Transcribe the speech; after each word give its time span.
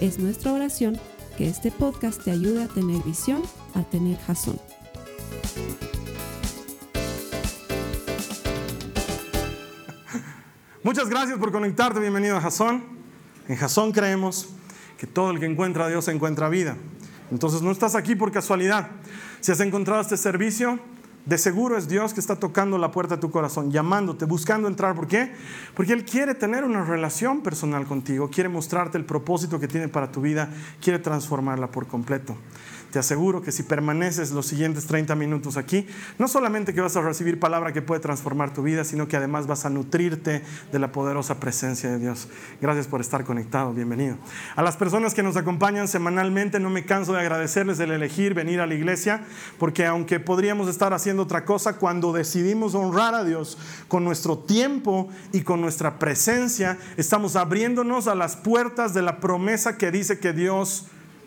Es 0.00 0.18
nuestra 0.18 0.52
oración 0.52 1.00
que 1.38 1.48
este 1.48 1.70
podcast 1.70 2.22
te 2.22 2.30
ayude 2.30 2.64
a 2.64 2.68
tener 2.68 3.02
visión, 3.02 3.42
a 3.74 3.82
tener 3.82 4.18
jazón. 4.18 4.60
Muchas 10.82 11.08
gracias 11.08 11.38
por 11.38 11.50
conectarte. 11.50 11.98
Bienvenido 11.98 12.36
a 12.36 12.42
Jazón. 12.42 12.84
En 13.48 13.56
Jazón 13.56 13.92
creemos 13.92 14.50
que 14.98 15.06
todo 15.06 15.30
el 15.30 15.40
que 15.40 15.46
encuentra 15.46 15.86
a 15.86 15.88
Dios 15.88 16.08
encuentra 16.08 16.50
vida. 16.50 16.76
Entonces 17.30 17.62
no 17.62 17.70
estás 17.70 17.94
aquí 17.94 18.14
por 18.14 18.30
casualidad. 18.30 18.90
Si 19.40 19.50
has 19.50 19.60
encontrado 19.60 20.02
este 20.02 20.18
servicio, 20.18 20.78
de 21.26 21.38
seguro 21.38 21.76
es 21.76 21.88
Dios 21.88 22.14
que 22.14 22.20
está 22.20 22.36
tocando 22.36 22.78
la 22.78 22.92
puerta 22.92 23.16
de 23.16 23.20
tu 23.20 23.30
corazón, 23.32 23.72
llamándote, 23.72 24.24
buscando 24.24 24.68
entrar. 24.68 24.94
¿Por 24.94 25.08
qué? 25.08 25.32
Porque 25.74 25.92
Él 25.92 26.04
quiere 26.04 26.34
tener 26.34 26.64
una 26.64 26.84
relación 26.84 27.42
personal 27.42 27.84
contigo, 27.84 28.30
quiere 28.30 28.48
mostrarte 28.48 28.96
el 28.96 29.04
propósito 29.04 29.58
que 29.58 29.66
tiene 29.66 29.88
para 29.88 30.12
tu 30.12 30.20
vida, 30.20 30.48
quiere 30.80 31.00
transformarla 31.00 31.70
por 31.72 31.88
completo. 31.88 32.36
Te 32.90 32.98
aseguro 32.98 33.42
que 33.42 33.52
si 33.52 33.62
permaneces 33.62 34.30
los 34.30 34.46
siguientes 34.46 34.86
30 34.86 35.14
minutos 35.14 35.56
aquí, 35.56 35.86
no 36.18 36.28
solamente 36.28 36.72
que 36.72 36.80
vas 36.80 36.96
a 36.96 37.00
recibir 37.00 37.38
palabra 37.38 37.72
que 37.72 37.82
puede 37.82 38.00
transformar 38.00 38.54
tu 38.54 38.62
vida, 38.62 38.84
sino 38.84 39.08
que 39.08 39.16
además 39.16 39.46
vas 39.46 39.66
a 39.66 39.70
nutrirte 39.70 40.42
de 40.72 40.78
la 40.78 40.92
poderosa 40.92 41.40
presencia 41.40 41.90
de 41.90 41.98
Dios. 41.98 42.28
Gracias 42.60 42.86
por 42.86 43.00
estar 43.00 43.24
conectado, 43.24 43.72
bienvenido. 43.72 44.16
A 44.54 44.62
las 44.62 44.76
personas 44.76 45.14
que 45.14 45.22
nos 45.22 45.36
acompañan 45.36 45.88
semanalmente, 45.88 46.60
no 46.60 46.70
me 46.70 46.84
canso 46.84 47.12
de 47.12 47.20
agradecerles 47.20 47.80
el 47.80 47.90
elegir 47.90 48.34
venir 48.34 48.60
a 48.60 48.66
la 48.66 48.74
iglesia, 48.74 49.24
porque 49.58 49.86
aunque 49.86 50.20
podríamos 50.20 50.68
estar 50.68 50.92
haciendo 50.92 51.24
otra 51.24 51.44
cosa, 51.44 51.76
cuando 51.76 52.12
decidimos 52.12 52.74
honrar 52.74 53.14
a 53.14 53.24
Dios 53.24 53.58
con 53.88 54.04
nuestro 54.04 54.38
tiempo 54.38 55.08
y 55.32 55.42
con 55.42 55.60
nuestra 55.60 55.98
presencia, 55.98 56.78
estamos 56.96 57.36
abriéndonos 57.36 58.06
a 58.08 58.14
las 58.14 58.36
puertas 58.36 58.94
de 58.94 59.02
la 59.02 59.20
promesa 59.20 59.76
que 59.76 59.90
dice 59.90 60.18
que 60.18 60.32
Dios 60.32 60.86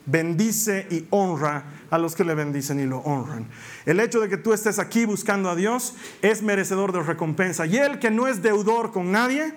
bendice 0.09 0.88
y 0.89 1.05
honra 1.09 1.65
a 1.89 1.97
los 1.97 2.15
que 2.15 2.23
le 2.23 2.35
bendicen 2.35 2.79
y 2.79 2.85
lo 2.85 2.99
honran. 2.99 3.47
El 3.85 3.99
hecho 3.99 4.19
de 4.19 4.29
que 4.29 4.38
tú 4.38 4.53
estés 4.53 4.79
aquí 4.79 5.05
buscando 5.05 5.49
a 5.49 5.55
Dios 5.55 5.93
es 6.21 6.41
merecedor 6.41 6.91
de 6.91 7.03
recompensa. 7.03 7.65
Y 7.65 7.77
el 7.77 7.99
que 7.99 8.11
no 8.11 8.27
es 8.27 8.41
deudor 8.41 8.91
con 8.91 9.11
nadie, 9.11 9.53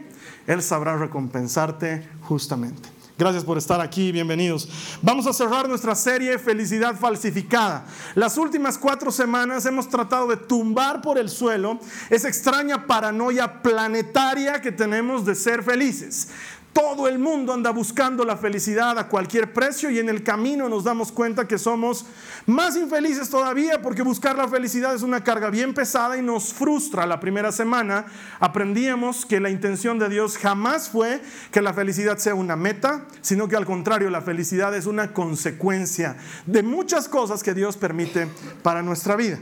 Él 0.46 0.62
sabrá 0.62 0.96
recompensarte 0.96 2.06
justamente. 2.22 2.88
Gracias 3.18 3.44
por 3.44 3.58
estar 3.58 3.80
aquí, 3.80 4.10
bienvenidos. 4.10 4.68
Vamos 5.02 5.26
a 5.26 5.32
cerrar 5.32 5.68
nuestra 5.68 5.94
serie 5.94 6.38
Felicidad 6.38 6.98
Falsificada. 6.98 7.84
Las 8.14 8.38
últimas 8.38 8.78
cuatro 8.78 9.12
semanas 9.12 9.66
hemos 9.66 9.88
tratado 9.88 10.26
de 10.26 10.38
tumbar 10.38 11.02
por 11.02 11.18
el 11.18 11.28
suelo 11.28 11.78
esa 12.08 12.26
extraña 12.26 12.86
paranoia 12.86 13.62
planetaria 13.62 14.60
que 14.60 14.72
tenemos 14.72 15.26
de 15.26 15.34
ser 15.34 15.62
felices. 15.62 16.30
Todo 16.72 17.06
el 17.06 17.18
mundo 17.18 17.52
anda 17.52 17.70
buscando 17.70 18.24
la 18.24 18.38
felicidad 18.38 18.98
a 18.98 19.08
cualquier 19.08 19.52
precio 19.52 19.90
y 19.90 19.98
en 19.98 20.08
el 20.08 20.22
camino 20.22 20.70
nos 20.70 20.84
damos 20.84 21.12
cuenta 21.12 21.46
que 21.46 21.58
somos 21.58 22.06
más 22.46 22.76
infelices 22.76 23.28
todavía 23.28 23.82
porque 23.82 24.00
buscar 24.00 24.36
la 24.36 24.48
felicidad 24.48 24.94
es 24.94 25.02
una 25.02 25.22
carga 25.22 25.50
bien 25.50 25.74
pesada 25.74 26.16
y 26.16 26.22
nos 26.22 26.54
frustra. 26.54 27.04
La 27.04 27.20
primera 27.20 27.52
semana 27.52 28.06
aprendíamos 28.40 29.26
que 29.26 29.38
la 29.38 29.50
intención 29.50 29.98
de 29.98 30.08
Dios 30.08 30.38
jamás 30.38 30.88
fue 30.88 31.20
que 31.50 31.60
la 31.60 31.74
felicidad 31.74 32.16
sea 32.16 32.34
una 32.34 32.56
meta, 32.56 33.06
sino 33.20 33.48
que 33.48 33.56
al 33.56 33.66
contrario, 33.66 34.08
la 34.08 34.22
felicidad 34.22 34.74
es 34.74 34.86
una 34.86 35.12
consecuencia 35.12 36.16
de 36.46 36.62
muchas 36.62 37.06
cosas 37.06 37.42
que 37.42 37.52
Dios 37.52 37.76
permite 37.76 38.28
para 38.62 38.82
nuestra 38.82 39.14
vida. 39.14 39.38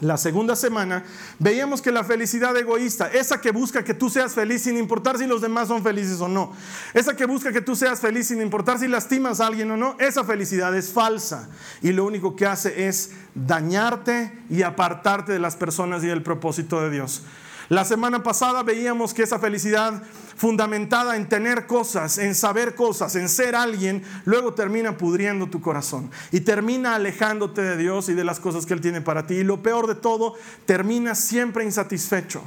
La 0.00 0.16
segunda 0.18 0.56
semana 0.56 1.04
veíamos 1.38 1.80
que 1.80 1.90
la 1.90 2.04
felicidad 2.04 2.56
egoísta, 2.56 3.08
esa 3.08 3.40
que 3.40 3.50
busca 3.50 3.82
que 3.82 3.94
tú 3.94 4.10
seas 4.10 4.34
feliz 4.34 4.62
sin 4.62 4.76
importar 4.76 5.16
si 5.16 5.26
los 5.26 5.40
demás 5.40 5.68
son 5.68 5.82
felices 5.82 6.20
o 6.20 6.28
no, 6.28 6.52
esa 6.92 7.16
que 7.16 7.24
busca 7.24 7.52
que 7.52 7.62
tú 7.62 7.74
seas 7.74 8.00
feliz 8.00 8.28
sin 8.28 8.42
importar 8.42 8.78
si 8.78 8.88
lastimas 8.88 9.40
a 9.40 9.46
alguien 9.46 9.70
o 9.70 9.76
no, 9.76 9.96
esa 9.98 10.24
felicidad 10.24 10.76
es 10.76 10.92
falsa 10.92 11.48
y 11.82 11.92
lo 11.92 12.04
único 12.04 12.36
que 12.36 12.46
hace 12.46 12.88
es 12.88 13.12
dañarte 13.34 14.32
y 14.50 14.62
apartarte 14.62 15.32
de 15.32 15.38
las 15.38 15.56
personas 15.56 16.04
y 16.04 16.08
del 16.08 16.22
propósito 16.22 16.80
de 16.82 16.90
Dios. 16.90 17.22
La 17.68 17.84
semana 17.84 18.22
pasada 18.22 18.62
veíamos 18.62 19.12
que 19.12 19.22
esa 19.22 19.38
felicidad 19.38 20.02
fundamentada 20.36 21.16
en 21.16 21.28
tener 21.28 21.66
cosas, 21.66 22.18
en 22.18 22.34
saber 22.34 22.74
cosas, 22.74 23.16
en 23.16 23.28
ser 23.28 23.56
alguien, 23.56 24.02
luego 24.24 24.54
termina 24.54 24.96
pudriendo 24.96 25.46
tu 25.46 25.60
corazón 25.60 26.10
y 26.30 26.40
termina 26.40 26.94
alejándote 26.94 27.62
de 27.62 27.76
Dios 27.76 28.08
y 28.08 28.14
de 28.14 28.24
las 28.24 28.38
cosas 28.38 28.66
que 28.66 28.74
Él 28.74 28.80
tiene 28.80 29.00
para 29.00 29.26
ti. 29.26 29.34
Y 29.34 29.44
lo 29.44 29.62
peor 29.62 29.86
de 29.86 29.94
todo, 29.94 30.34
termina 30.66 31.14
siempre 31.14 31.64
insatisfecho. 31.64 32.42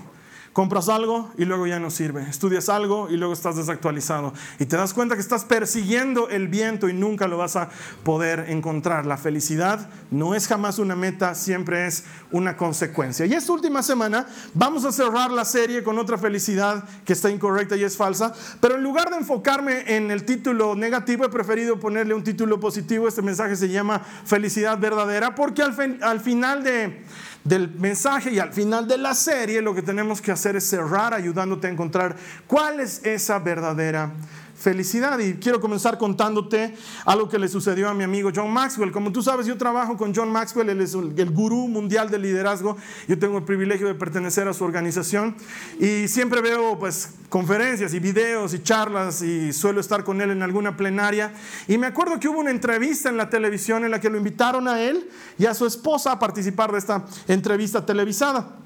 Compras 0.54 0.90
algo 0.90 1.32
y 1.38 1.46
luego 1.46 1.68
ya 1.68 1.80
no 1.80 1.92
sirve. 1.92 2.28
Estudias 2.28 2.70
algo 2.70 3.08
y 3.10 3.18
luego 3.18 3.34
estás 3.34 3.56
desactualizado. 3.56 4.34
Y 4.58 4.66
te 4.66 4.78
das 4.78 4.94
cuenta 4.94 5.16
que 5.16 5.22
estás 5.22 5.46
persiguiendo 5.46 6.28
el 6.30 6.48
viento 6.48 6.90
y 6.90 6.94
nunca 6.94 7.28
lo 7.28 7.38
vas 7.38 7.56
a 7.56 7.70
poder 8.04 8.46
encontrar. 8.50 9.06
La 9.06 9.18
felicidad 9.18 9.90
no 10.10 10.34
es 10.34 10.48
jamás 10.48 10.80
una 10.80 10.96
meta, 10.96 11.36
siempre 11.36 11.86
es 11.86 12.04
una 12.32 12.58
consecuencia. 12.58 13.26
Y 13.26 13.34
esta 13.34 13.54
última 13.54 13.84
semana 13.84 14.26
vamos 14.54 14.86
a 14.86 14.92
cerrar 14.92 15.32
la 15.32 15.46
serie 15.46 15.84
con 15.84 16.00
otra 16.00 16.18
felicidad 16.18 16.84
que 17.06 17.14
está 17.14 17.30
incorrecta 17.30 17.76
y 17.76 17.84
es 17.84 17.96
falsa. 17.96 18.34
Pero 18.60 18.76
en 18.76 18.84
lugar 18.84 19.12
de 19.12 19.18
enfocarme 19.18 19.96
en 19.96 20.10
el 20.10 20.26
título 20.26 20.76
negativo, 20.76 21.26
he 21.26 21.30
preferido 21.30 21.80
ponerle 21.80 22.16
un 22.16 22.24
título 22.24 22.60
positivo. 22.60 23.08
Este 23.08 23.22
mensaje 23.22 23.56
se 23.56 23.70
llama 23.70 24.02
Felicidad 24.26 24.80
verdadera 24.80 25.36
porque 25.36 25.62
al, 25.62 26.00
al 26.02 26.20
final 26.20 26.64
de 26.64 27.04
del 27.44 27.70
mensaje 27.70 28.32
y 28.32 28.40
al 28.40 28.54
final 28.54 28.88
de 28.88 28.98
la 28.98 29.14
serie 29.14 29.62
lo 29.62 29.74
que 29.74 29.82
tenemos 29.82 30.22
que 30.22 30.32
hacer 30.32 30.56
es 30.56 30.70
cerrar 30.70 31.14
ayudándote 31.14 31.68
a 31.68 31.72
encontrar 31.72 32.16
cuál 32.48 32.80
es 32.80 33.04
esa 33.06 33.40
verdadera 33.40 34.12
felicidad. 34.60 35.18
Y 35.20 35.36
quiero 35.36 35.60
comenzar 35.60 35.98
contándote 35.98 36.76
algo 37.06 37.30
que 37.30 37.40
le 37.40 37.48
sucedió 37.48 37.90
a 37.90 37.94
mi 37.94 38.04
amigo 38.04 38.30
John 38.36 38.52
Maxwell. 38.52 38.92
Como 38.92 39.12
tú 39.12 39.24
sabes, 39.24 39.48
yo 39.48 39.58
trabajo 39.58 39.98
con 39.98 40.14
John 40.14 40.32
Maxwell, 40.32 40.70
él 40.70 40.82
es 40.82 40.94
el 40.94 41.32
gurú 41.32 41.68
mundial 41.68 42.10
del 42.10 42.24
liderazgo. 42.24 42.78
Yo 43.08 43.18
tengo 43.18 43.38
el 43.38 43.44
privilegio 43.44 43.88
de 43.88 43.96
pertenecer 43.96 44.48
a 44.48 44.54
su 44.54 44.64
organización 44.64 45.36
y 45.80 46.08
siempre 46.08 46.42
veo 46.42 46.78
pues 46.78 47.14
conferencias 47.30 47.94
y 47.94 48.00
videos 48.00 48.54
y 48.54 48.62
charlas 48.62 49.22
y 49.22 49.54
suelo 49.54 49.80
estar 49.80 50.04
con 50.04 50.22
él 50.22 50.32
en 50.32 50.44
alguna 50.44 50.76
plenaria. 50.76 51.34
Y 51.68 51.78
me 51.78 51.88
acuerdo 51.88 52.20
que 52.20 52.28
hubo 52.28 52.40
una 52.40 52.52
entrevista 52.52 53.10
en 53.10 53.18
la 53.18 53.30
televisión 53.30 53.86
en 53.86 53.92
la 53.92 54.00
que 54.00 54.10
lo 54.10 54.18
invitaron 54.18 54.68
a 54.68 54.82
él 54.82 55.10
y 55.38 55.46
a 55.46 55.54
su 55.54 55.66
esposa 55.66 56.12
a 56.12 56.20
participar 56.20 56.72
de 56.72 56.80
esta 56.80 57.06
entrevista 57.28 57.86
televisada. 57.86 58.60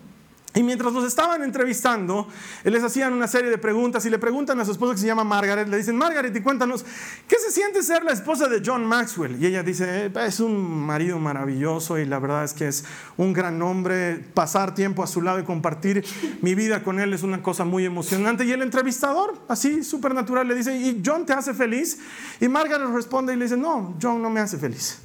Y 0.55 0.61
mientras 0.61 0.93
nos 0.93 1.03
estaban 1.03 1.41
entrevistando, 1.41 2.27
les 2.63 2.83
hacían 2.83 3.11
una 3.13 3.27
serie 3.27 3.49
de 3.49 3.57
preguntas 3.57 4.05
y 4.05 4.11
le 4.11 4.19
preguntan 4.19 4.59
a 4.59 4.65
su 4.65 4.71
esposa 4.71 4.93
que 4.93 4.99
se 4.99 5.07
llama 5.07 5.23
Margaret, 5.23 5.67
le 5.67 5.77
dicen, 5.77 5.95
Margaret, 5.95 6.35
y 6.35 6.41
cuéntanos, 6.41 6.85
¿qué 7.27 7.37
se 7.37 7.51
siente 7.51 7.81
ser 7.81 8.03
la 8.03 8.11
esposa 8.11 8.47
de 8.47 8.61
John 8.63 8.85
Maxwell? 8.85 9.41
Y 9.41 9.47
ella 9.47 9.63
dice, 9.63 10.05
eh, 10.05 10.11
es 10.27 10.39
un 10.39 10.85
marido 10.85 11.17
maravilloso 11.17 11.97
y 11.97 12.05
la 12.05 12.19
verdad 12.19 12.43
es 12.43 12.53
que 12.53 12.67
es 12.67 12.85
un 13.17 13.33
gran 13.33 13.59
hombre, 13.63 14.23
pasar 14.35 14.75
tiempo 14.75 15.01
a 15.01 15.07
su 15.07 15.23
lado 15.23 15.39
y 15.39 15.43
compartir 15.43 16.05
mi 16.41 16.53
vida 16.53 16.83
con 16.83 16.99
él 16.99 17.13
es 17.13 17.23
una 17.23 17.41
cosa 17.41 17.65
muy 17.65 17.85
emocionante. 17.85 18.45
Y 18.45 18.51
el 18.51 18.61
entrevistador, 18.61 19.33
así 19.47 19.83
súper 19.83 20.13
natural, 20.13 20.47
le 20.47 20.53
dice, 20.53 20.75
¿y 20.75 21.01
John 21.03 21.25
te 21.25 21.33
hace 21.33 21.55
feliz? 21.55 21.97
Y 22.39 22.47
Margaret 22.47 22.87
responde 22.93 23.33
y 23.33 23.37
le 23.37 23.45
dice, 23.45 23.57
no, 23.57 23.97
John 23.99 24.21
no 24.21 24.29
me 24.29 24.39
hace 24.39 24.59
feliz. 24.59 24.99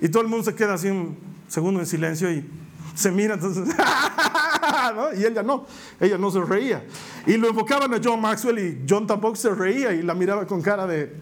Y 0.00 0.08
todo 0.08 0.22
el 0.22 0.28
mundo 0.28 0.44
se 0.44 0.54
queda 0.54 0.74
así 0.74 0.88
un 0.88 1.16
segundo 1.48 1.80
en 1.80 1.86
silencio 1.86 2.30
y 2.30 2.48
se 2.96 3.12
mira 3.12 3.34
entonces, 3.34 3.68
y 5.16 5.24
ella 5.24 5.42
no, 5.42 5.66
ella 6.00 6.18
no 6.18 6.30
se 6.30 6.40
reía. 6.40 6.84
Y 7.26 7.36
lo 7.36 7.48
enfocaban 7.48 7.94
a 7.94 8.00
John 8.02 8.20
Maxwell 8.20 8.58
y 8.58 8.84
John 8.88 9.06
tampoco 9.06 9.36
se 9.36 9.50
reía 9.50 9.92
y 9.92 10.02
la 10.02 10.14
miraba 10.14 10.46
con 10.46 10.60
cara 10.62 10.86
de 10.86 11.14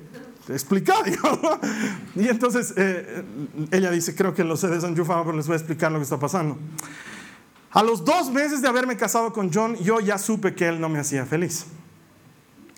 explicar, 0.49 1.05
Y 2.17 2.29
entonces 2.29 2.75
eh, 2.77 3.25
ella 3.71 3.91
dice, 3.91 4.15
creo 4.15 4.35
que 4.35 4.45
los 4.45 4.63
he 4.65 4.69
desenchufado, 4.69 5.25
pero 5.25 5.37
les 5.37 5.47
voy 5.47 5.55
a 5.55 5.59
explicar 5.59 5.91
lo 5.91 5.99
que 5.99 6.05
está 6.05 6.19
pasando. 6.19 6.59
A 7.71 7.83
los 7.83 8.05
dos 8.05 8.31
meses 8.31 8.63
de 8.63 8.69
haberme 8.69 8.97
casado 8.97 9.33
con 9.33 9.53
John, 9.53 9.77
yo 9.77 10.01
ya 10.01 10.17
supe 10.17 10.55
que 10.55 10.69
él 10.69 10.81
no 10.81 10.89
me 10.89 11.01
hacía 11.01 11.27
feliz. 11.27 11.67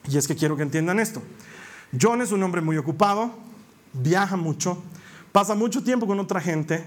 Y 0.09 0.17
es 0.17 0.27
que 0.27 0.37
quiero 0.37 0.57
que 0.57 0.63
entiendan 0.63 0.99
esto. 1.01 1.23
John 2.01 2.23
es 2.23 2.33
un 2.33 2.43
hombre 2.43 2.61
muy 2.61 2.79
ocupado, 2.79 3.35
viaja 3.93 4.37
mucho, 4.37 4.83
pasa 5.33 5.55
mucho 5.55 5.83
tiempo 5.83 6.07
con 6.07 6.19
otra 6.19 6.41
gente, 6.41 6.85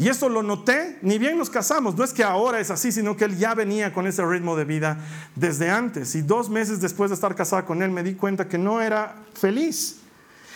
y 0.00 0.08
esto 0.08 0.30
lo 0.30 0.42
noté, 0.42 0.96
ni 1.02 1.18
bien 1.18 1.36
nos 1.36 1.50
casamos, 1.50 1.94
no 1.94 2.02
es 2.02 2.14
que 2.14 2.24
ahora 2.24 2.58
es 2.58 2.70
así, 2.70 2.90
sino 2.90 3.18
que 3.18 3.26
él 3.26 3.36
ya 3.36 3.54
venía 3.54 3.92
con 3.92 4.06
ese 4.06 4.24
ritmo 4.24 4.56
de 4.56 4.64
vida 4.64 4.96
desde 5.36 5.68
antes. 5.68 6.14
Y 6.14 6.22
dos 6.22 6.48
meses 6.48 6.80
después 6.80 7.10
de 7.10 7.16
estar 7.16 7.34
casada 7.34 7.66
con 7.66 7.82
él 7.82 7.90
me 7.90 8.02
di 8.02 8.14
cuenta 8.14 8.48
que 8.48 8.56
no 8.56 8.80
era 8.80 9.16
feliz. 9.34 10.00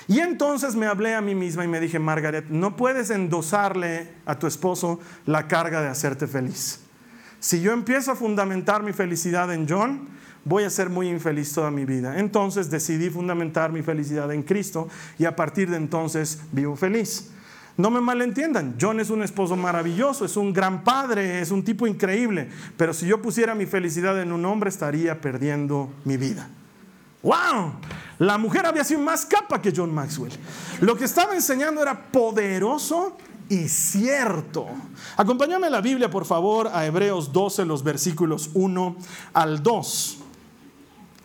Y 0.08 0.20
entonces 0.20 0.74
me 0.76 0.86
hablé 0.86 1.14
a 1.14 1.20
mí 1.20 1.34
misma 1.34 1.62
y 1.62 1.68
me 1.68 1.78
dije, 1.78 1.98
Margaret, 1.98 2.46
no 2.48 2.74
puedes 2.74 3.10
endosarle 3.10 4.08
a 4.24 4.38
tu 4.38 4.46
esposo 4.46 4.98
la 5.26 5.46
carga 5.46 5.82
de 5.82 5.88
hacerte 5.88 6.26
feliz. 6.26 6.80
Si 7.38 7.60
yo 7.60 7.72
empiezo 7.72 8.12
a 8.12 8.16
fundamentar 8.16 8.82
mi 8.82 8.94
felicidad 8.94 9.52
en 9.52 9.68
John, 9.68 10.08
voy 10.46 10.64
a 10.64 10.70
ser 10.70 10.88
muy 10.88 11.10
infeliz 11.10 11.52
toda 11.52 11.70
mi 11.70 11.84
vida. 11.84 12.18
Entonces 12.18 12.70
decidí 12.70 13.10
fundamentar 13.10 13.72
mi 13.72 13.82
felicidad 13.82 14.32
en 14.32 14.42
Cristo 14.42 14.88
y 15.18 15.26
a 15.26 15.36
partir 15.36 15.68
de 15.68 15.76
entonces 15.76 16.40
vivo 16.50 16.76
feliz. 16.76 17.33
No 17.76 17.90
me 17.90 18.00
malentiendan, 18.00 18.76
John 18.80 19.00
es 19.00 19.10
un 19.10 19.22
esposo 19.22 19.56
maravilloso, 19.56 20.24
es 20.24 20.36
un 20.36 20.52
gran 20.52 20.84
padre, 20.84 21.40
es 21.40 21.50
un 21.50 21.64
tipo 21.64 21.88
increíble, 21.88 22.48
pero 22.76 22.94
si 22.94 23.06
yo 23.06 23.20
pusiera 23.20 23.54
mi 23.54 23.66
felicidad 23.66 24.20
en 24.22 24.32
un 24.32 24.44
hombre 24.44 24.70
estaría 24.70 25.20
perdiendo 25.20 25.92
mi 26.04 26.16
vida. 26.16 26.48
¡Wow! 27.22 27.72
La 28.18 28.38
mujer 28.38 28.66
había 28.66 28.84
sido 28.84 29.00
más 29.00 29.26
capa 29.26 29.60
que 29.60 29.72
John 29.74 29.92
Maxwell. 29.92 30.32
Lo 30.80 30.96
que 30.96 31.04
estaba 31.04 31.34
enseñando 31.34 31.82
era 31.82 32.00
poderoso 32.12 33.16
y 33.48 33.68
cierto. 33.68 34.66
Acompáñame 35.16 35.66
a 35.66 35.70
la 35.70 35.80
Biblia, 35.80 36.10
por 36.10 36.26
favor, 36.26 36.68
a 36.68 36.86
Hebreos 36.86 37.32
12, 37.32 37.64
los 37.64 37.82
versículos 37.82 38.50
1 38.54 38.96
al 39.32 39.62
2. 39.62 40.18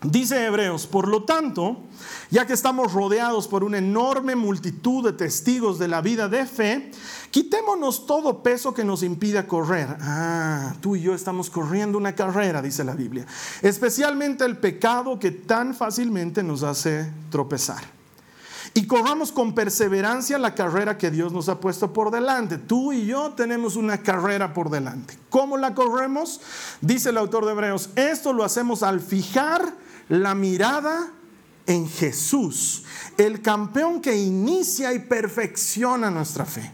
Dice 0.02 0.46
Hebreos, 0.46 0.88
por 0.88 1.10
lo 1.10 1.24
tanto, 1.24 1.78
ya 2.30 2.48
que 2.48 2.54
estamos 2.54 2.94
rodeados 2.94 3.50
por 3.50 3.66
una 3.66 3.80
enorme 3.80 4.38
multitud 4.38 5.04
de 5.04 5.12
testigos 5.12 5.78
de 5.78 5.90
la 5.90 6.00
vida 6.00 6.30
de 6.30 6.46
fe, 6.46 6.92
quitémonos 7.32 8.06
todo 8.06 8.42
peso 8.42 8.74
que 8.74 8.86
nos 8.86 9.04
impida 9.04 9.46
correr. 9.46 9.98
Ah, 10.00 10.74
tú 10.80 10.96
y 10.96 11.02
yo 11.02 11.14
estamos 11.14 11.50
corriendo 11.50 11.98
una 11.98 12.16
carrera, 12.16 12.62
dice 12.62 12.86
la 12.86 12.94
Biblia, 12.94 13.26
especialmente 13.62 14.46
el 14.46 14.58
pecado 14.58 15.20
que 15.20 15.32
tan 15.32 15.76
fácilmente 15.76 16.44
nos 16.44 16.64
hace 16.64 17.12
tropezar. 17.30 17.84
Y 18.74 18.88
corramos 18.88 19.34
con 19.34 19.54
perseverancia 19.54 20.38
la 20.38 20.56
carrera 20.56 20.98
que 20.98 21.12
Dios 21.12 21.34
nos 21.34 21.50
ha 21.50 21.60
puesto 21.60 21.92
por 21.92 22.12
delante. 22.12 22.58
Tú 22.58 22.94
y 22.94 23.06
yo 23.06 23.32
tenemos 23.32 23.76
una 23.76 23.98
carrera 23.98 24.54
por 24.54 24.70
delante. 24.70 25.18
¿Cómo 25.30 25.58
la 25.58 25.74
corremos? 25.74 26.40
Dice 26.80 27.10
el 27.10 27.18
autor 27.18 27.46
de 27.46 27.52
Hebreos, 27.52 27.90
esto 27.96 28.32
lo 28.32 28.46
hacemos 28.46 28.84
al 28.84 29.00
fijar 29.00 29.74
la 30.10 30.36
mirada 30.36 31.14
en 31.66 31.88
Jesús, 31.88 32.84
el 33.18 33.42
campeón 33.42 34.02
que 34.02 34.18
inicia 34.18 34.92
y 34.92 35.00
perfecciona 35.00 36.10
nuestra 36.10 36.46
fe. 36.46 36.72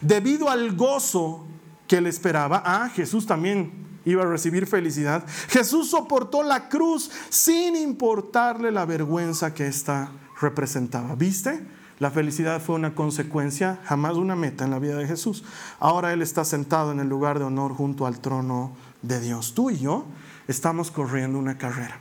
Debido 0.00 0.50
al 0.50 0.76
gozo 0.76 1.46
que 1.86 2.00
le 2.00 2.08
esperaba, 2.08 2.62
ah, 2.66 2.90
Jesús 2.92 3.24
también 3.24 3.86
iba 4.04 4.24
a 4.24 4.26
recibir 4.26 4.66
felicidad. 4.66 5.24
Jesús 5.48 5.90
soportó 5.90 6.42
la 6.42 6.68
cruz 6.68 7.10
sin 7.28 7.76
importarle 7.76 8.72
la 8.72 8.84
vergüenza 8.84 9.54
que 9.54 9.68
ésta 9.68 10.10
representaba. 10.40 11.14
¿Viste? 11.14 11.64
La 12.00 12.10
felicidad 12.10 12.60
fue 12.60 12.74
una 12.74 12.94
consecuencia, 12.94 13.80
jamás 13.84 14.16
una 14.16 14.36
meta 14.36 14.64
en 14.64 14.72
la 14.72 14.80
vida 14.80 14.96
de 14.96 15.06
Jesús. 15.06 15.44
Ahora 15.78 16.12
Él 16.12 16.20
está 16.20 16.44
sentado 16.44 16.92
en 16.92 17.00
el 17.00 17.08
lugar 17.08 17.38
de 17.38 17.46
honor 17.46 17.72
junto 17.74 18.06
al 18.06 18.18
trono 18.18 18.76
de 19.02 19.20
Dios. 19.20 19.54
Tú 19.54 19.70
y 19.70 19.78
yo 19.78 20.04
estamos 20.48 20.90
corriendo 20.90 21.38
una 21.38 21.58
carrera 21.58 22.00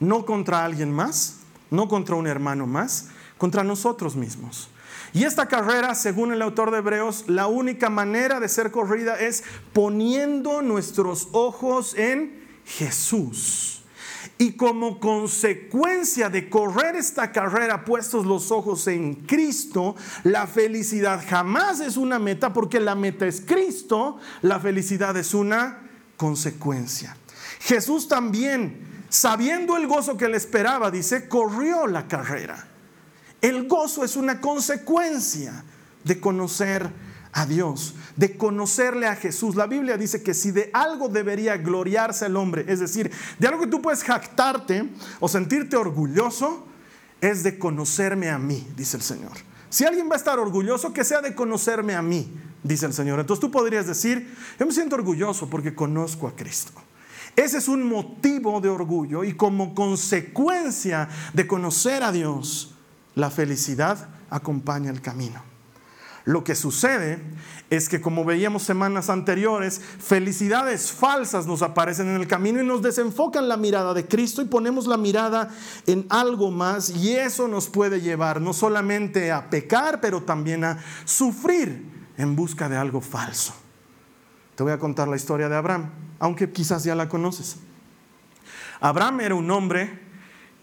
no 0.00 0.24
contra 0.24 0.64
alguien 0.64 0.92
más, 0.92 1.36
no 1.70 1.88
contra 1.88 2.16
un 2.16 2.26
hermano 2.26 2.66
más, 2.66 3.08
contra 3.36 3.64
nosotros 3.64 4.16
mismos. 4.16 4.70
Y 5.12 5.24
esta 5.24 5.46
carrera, 5.46 5.94
según 5.94 6.32
el 6.32 6.42
autor 6.42 6.70
de 6.70 6.78
Hebreos, 6.78 7.24
la 7.28 7.46
única 7.46 7.88
manera 7.88 8.40
de 8.40 8.48
ser 8.48 8.70
corrida 8.70 9.18
es 9.18 9.42
poniendo 9.72 10.60
nuestros 10.62 11.28
ojos 11.32 11.94
en 11.94 12.46
Jesús. 12.64 13.82
Y 14.36 14.52
como 14.52 15.00
consecuencia 15.00 16.28
de 16.28 16.48
correr 16.48 16.94
esta 16.94 17.32
carrera 17.32 17.84
puestos 17.84 18.24
los 18.24 18.52
ojos 18.52 18.86
en 18.86 19.14
Cristo, 19.14 19.96
la 20.22 20.46
felicidad 20.46 21.24
jamás 21.28 21.80
es 21.80 21.96
una 21.96 22.18
meta 22.18 22.52
porque 22.52 22.78
la 22.78 22.94
meta 22.94 23.26
es 23.26 23.40
Cristo, 23.40 24.18
la 24.42 24.60
felicidad 24.60 25.16
es 25.16 25.34
una 25.34 25.88
consecuencia. 26.16 27.16
Jesús 27.60 28.06
también 28.06 28.87
sabiendo 29.08 29.76
el 29.76 29.86
gozo 29.86 30.16
que 30.16 30.28
le 30.28 30.36
esperaba, 30.36 30.90
dice, 30.90 31.28
corrió 31.28 31.86
la 31.86 32.06
carrera. 32.08 32.66
El 33.40 33.68
gozo 33.68 34.04
es 34.04 34.16
una 34.16 34.40
consecuencia 34.40 35.64
de 36.04 36.20
conocer 36.20 36.90
a 37.32 37.46
Dios, 37.46 37.94
de 38.16 38.36
conocerle 38.36 39.06
a 39.06 39.14
Jesús. 39.14 39.54
La 39.54 39.66
Biblia 39.66 39.96
dice 39.96 40.22
que 40.22 40.34
si 40.34 40.50
de 40.50 40.70
algo 40.72 41.08
debería 41.08 41.56
gloriarse 41.56 42.26
el 42.26 42.36
hombre, 42.36 42.64
es 42.66 42.80
decir, 42.80 43.10
de 43.38 43.46
algo 43.46 43.60
que 43.60 43.66
tú 43.68 43.80
puedes 43.80 44.02
jactarte 44.02 44.88
o 45.20 45.28
sentirte 45.28 45.76
orgulloso, 45.76 46.66
es 47.20 47.42
de 47.42 47.58
conocerme 47.58 48.30
a 48.30 48.38
mí, 48.38 48.66
dice 48.76 48.96
el 48.96 49.02
Señor. 49.02 49.32
Si 49.70 49.84
alguien 49.84 50.08
va 50.08 50.14
a 50.14 50.18
estar 50.18 50.38
orgulloso, 50.38 50.92
que 50.92 51.04
sea 51.04 51.20
de 51.20 51.34
conocerme 51.34 51.94
a 51.94 52.02
mí, 52.02 52.32
dice 52.62 52.86
el 52.86 52.94
Señor. 52.94 53.20
Entonces 53.20 53.40
tú 53.40 53.50
podrías 53.50 53.86
decir, 53.86 54.34
yo 54.58 54.66
me 54.66 54.72
siento 54.72 54.96
orgulloso 54.96 55.48
porque 55.50 55.74
conozco 55.74 56.26
a 56.26 56.34
Cristo. 56.34 56.72
Ese 57.38 57.58
es 57.58 57.68
un 57.68 57.84
motivo 57.84 58.60
de 58.60 58.68
orgullo 58.68 59.22
y 59.22 59.34
como 59.34 59.72
consecuencia 59.72 61.08
de 61.32 61.46
conocer 61.46 62.02
a 62.02 62.10
Dios, 62.10 62.74
la 63.14 63.30
felicidad 63.30 64.08
acompaña 64.28 64.90
el 64.90 65.00
camino. 65.00 65.40
Lo 66.24 66.42
que 66.42 66.56
sucede 66.56 67.22
es 67.70 67.88
que, 67.88 68.00
como 68.00 68.24
veíamos 68.24 68.64
semanas 68.64 69.08
anteriores, 69.08 69.80
felicidades 70.00 70.90
falsas 70.90 71.46
nos 71.46 71.62
aparecen 71.62 72.08
en 72.08 72.16
el 72.16 72.26
camino 72.26 72.60
y 72.60 72.66
nos 72.66 72.82
desenfocan 72.82 73.48
la 73.48 73.56
mirada 73.56 73.94
de 73.94 74.08
Cristo 74.08 74.42
y 74.42 74.46
ponemos 74.46 74.88
la 74.88 74.96
mirada 74.96 75.48
en 75.86 76.06
algo 76.08 76.50
más 76.50 76.90
y 76.90 77.12
eso 77.12 77.46
nos 77.46 77.68
puede 77.68 78.00
llevar 78.00 78.40
no 78.40 78.52
solamente 78.52 79.30
a 79.30 79.48
pecar, 79.48 80.00
pero 80.00 80.24
también 80.24 80.64
a 80.64 80.82
sufrir 81.04 81.88
en 82.16 82.34
busca 82.34 82.68
de 82.68 82.76
algo 82.76 83.00
falso. 83.00 83.54
Te 84.58 84.64
voy 84.64 84.72
a 84.72 84.78
contar 84.80 85.06
la 85.06 85.14
historia 85.14 85.48
de 85.48 85.54
Abraham 85.54 85.88
aunque 86.18 86.50
quizás 86.50 86.82
ya 86.82 86.96
la 86.96 87.08
conoces. 87.08 87.58
Abraham 88.80 89.20
era 89.20 89.36
un 89.36 89.48
hombre 89.52 90.00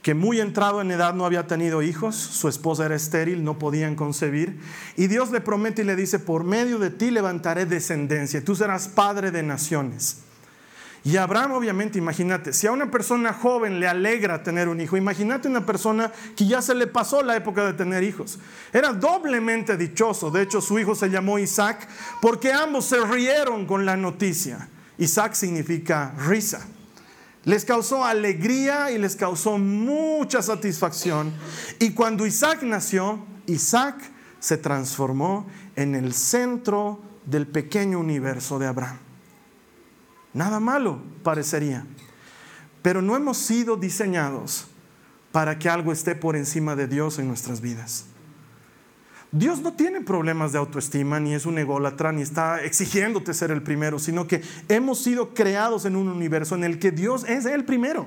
que 0.01 0.13
muy 0.13 0.41
entrado 0.41 0.81
en 0.81 0.91
edad 0.91 1.13
no 1.13 1.25
había 1.25 1.47
tenido 1.47 1.81
hijos, 1.81 2.13
su 2.13 2.49
esposa 2.49 2.87
era 2.87 2.95
estéril, 2.95 3.45
no 3.45 3.57
podían 3.57 3.95
concebir, 3.95 4.59
y 4.97 5.07
Dios 5.07 5.31
le 5.31 5.39
promete 5.39 5.83
y 5.83 5.85
le 5.85 5.95
dice, 5.95 6.19
por 6.19 6.43
medio 6.43 6.77
de 6.77 6.89
ti 6.89 7.09
levantaré 7.09 7.65
descendencia, 7.65 8.43
tú 8.43 8.53
serás 8.53 8.89
padre 8.89 9.31
de 9.31 9.43
naciones. 9.43 10.24
Y 11.05 11.17
Abraham, 11.17 11.51
obviamente, 11.51 11.99
imagínate, 11.99 12.51
si 12.51 12.65
a 12.65 12.71
una 12.71 12.89
persona 12.89 13.31
joven 13.31 13.79
le 13.79 13.87
alegra 13.87 14.41
tener 14.41 14.67
un 14.67 14.81
hijo, 14.81 14.97
imagínate 14.97 15.47
una 15.47 15.63
persona 15.63 16.11
que 16.35 16.47
ya 16.47 16.63
se 16.63 16.73
le 16.73 16.87
pasó 16.87 17.21
la 17.21 17.35
época 17.35 17.63
de 17.63 17.73
tener 17.73 18.03
hijos. 18.03 18.39
Era 18.73 18.91
doblemente 18.91 19.77
dichoso. 19.77 20.31
De 20.31 20.41
hecho, 20.41 20.61
su 20.61 20.79
hijo 20.79 20.95
se 20.95 21.11
llamó 21.11 21.37
Isaac 21.37 21.87
porque 22.23 22.51
ambos 22.51 22.85
se 22.85 22.99
rieron 23.05 23.67
con 23.67 23.85
la 23.85 23.95
noticia. 23.95 24.67
Isaac 24.97 25.33
significa 25.33 26.15
risa. 26.27 26.65
Les 27.43 27.65
causó 27.65 28.03
alegría 28.03 28.89
y 28.89 28.97
les 28.97 29.15
causó 29.15 29.59
mucha 29.59 30.41
satisfacción. 30.41 31.31
Y 31.77 31.91
cuando 31.91 32.25
Isaac 32.25 32.63
nació, 32.63 33.23
Isaac 33.45 34.01
se 34.39 34.57
transformó 34.57 35.45
en 35.75 35.93
el 35.93 36.15
centro 36.15 36.99
del 37.27 37.45
pequeño 37.45 37.99
universo 37.99 38.57
de 38.57 38.65
Abraham. 38.65 39.04
Nada 40.35 40.59
malo 40.59 41.01
parecería. 41.23 41.87
Pero 42.81 43.01
no 43.01 43.15
hemos 43.15 43.37
sido 43.37 43.77
diseñados 43.77 44.67
para 45.31 45.57
que 45.57 45.69
algo 45.69 45.91
esté 45.91 46.13
por 46.13 46.35
encima 46.35 46.75
de 46.75 46.87
Dios 46.87 47.17
en 47.17 47.27
nuestras 47.27 47.61
vidas. 47.61 48.05
Dios 49.31 49.61
no 49.61 49.73
tiene 49.73 50.01
problemas 50.01 50.51
de 50.51 50.59
autoestima, 50.59 51.19
ni 51.19 51.33
es 51.33 51.45
un 51.45 51.57
ególatra, 51.57 52.11
ni 52.11 52.21
está 52.21 52.61
exigiéndote 52.63 53.33
ser 53.33 53.49
el 53.49 53.63
primero, 53.63 53.97
sino 53.97 54.27
que 54.27 54.43
hemos 54.69 55.01
sido 55.01 55.33
creados 55.33 55.85
en 55.85 55.95
un 55.95 56.09
universo 56.09 56.55
en 56.55 56.63
el 56.65 56.79
que 56.79 56.91
Dios 56.91 57.23
es 57.23 57.45
el 57.45 57.65
primero. 57.65 58.05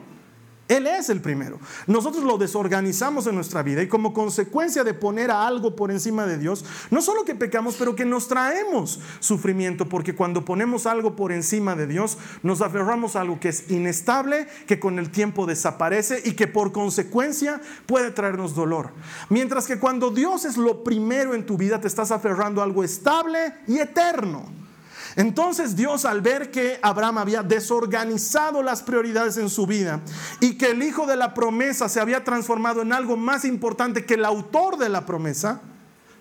Él 0.68 0.86
es 0.86 1.08
el 1.08 1.22
primero. 1.22 1.58
Nosotros 1.86 2.24
lo 2.24 2.36
desorganizamos 2.36 3.26
en 3.26 3.34
nuestra 3.34 3.62
vida 3.62 3.82
y 3.82 3.88
como 3.88 4.12
consecuencia 4.12 4.84
de 4.84 4.92
poner 4.92 5.30
a 5.30 5.46
algo 5.46 5.74
por 5.74 5.90
encima 5.90 6.26
de 6.26 6.36
Dios, 6.36 6.64
no 6.90 7.00
solo 7.00 7.24
que 7.24 7.34
pecamos, 7.34 7.76
pero 7.78 7.96
que 7.96 8.04
nos 8.04 8.28
traemos 8.28 9.00
sufrimiento, 9.20 9.88
porque 9.88 10.14
cuando 10.14 10.44
ponemos 10.44 10.86
algo 10.86 11.16
por 11.16 11.32
encima 11.32 11.74
de 11.74 11.86
Dios, 11.86 12.18
nos 12.42 12.60
aferramos 12.60 13.16
a 13.16 13.22
algo 13.22 13.40
que 13.40 13.48
es 13.48 13.70
inestable, 13.70 14.46
que 14.66 14.78
con 14.78 14.98
el 14.98 15.10
tiempo 15.10 15.46
desaparece 15.46 16.20
y 16.24 16.32
que 16.32 16.46
por 16.46 16.72
consecuencia 16.72 17.60
puede 17.86 18.10
traernos 18.10 18.54
dolor. 18.54 18.90
Mientras 19.30 19.66
que 19.66 19.78
cuando 19.78 20.10
Dios 20.10 20.44
es 20.44 20.58
lo 20.58 20.84
primero 20.84 21.34
en 21.34 21.46
tu 21.46 21.56
vida, 21.56 21.80
te 21.80 21.88
estás 21.88 22.10
aferrando 22.10 22.60
a 22.60 22.64
algo 22.64 22.84
estable 22.84 23.54
y 23.66 23.78
eterno. 23.78 24.67
Entonces 25.16 25.76
Dios 25.76 26.04
al 26.04 26.20
ver 26.20 26.50
que 26.50 26.78
Abraham 26.82 27.18
había 27.18 27.42
desorganizado 27.42 28.62
las 28.62 28.82
prioridades 28.82 29.36
en 29.36 29.48
su 29.48 29.66
vida 29.66 30.00
y 30.40 30.56
que 30.58 30.70
el 30.70 30.82
hijo 30.82 31.06
de 31.06 31.16
la 31.16 31.34
promesa 31.34 31.88
se 31.88 32.00
había 32.00 32.24
transformado 32.24 32.82
en 32.82 32.92
algo 32.92 33.16
más 33.16 33.44
importante 33.44 34.04
que 34.04 34.14
el 34.14 34.24
autor 34.24 34.78
de 34.78 34.88
la 34.88 35.06
promesa, 35.06 35.60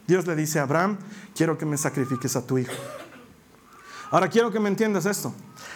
Dios 0.07 0.25
le 0.25 0.35
dice 0.35 0.59
a 0.59 0.63
Abraham, 0.63 0.97
quiero 1.35 1.57
que 1.57 1.65
me 1.65 1.77
sacrifiques 1.77 2.35
a 2.35 2.45
tu 2.45 2.57
hijo. 2.57 2.73
Ahora 4.09 4.29
quiero 4.29 4.51
que 4.51 4.59
me 4.59 4.69
entiendas 4.69 5.05
esto. 5.05 5.33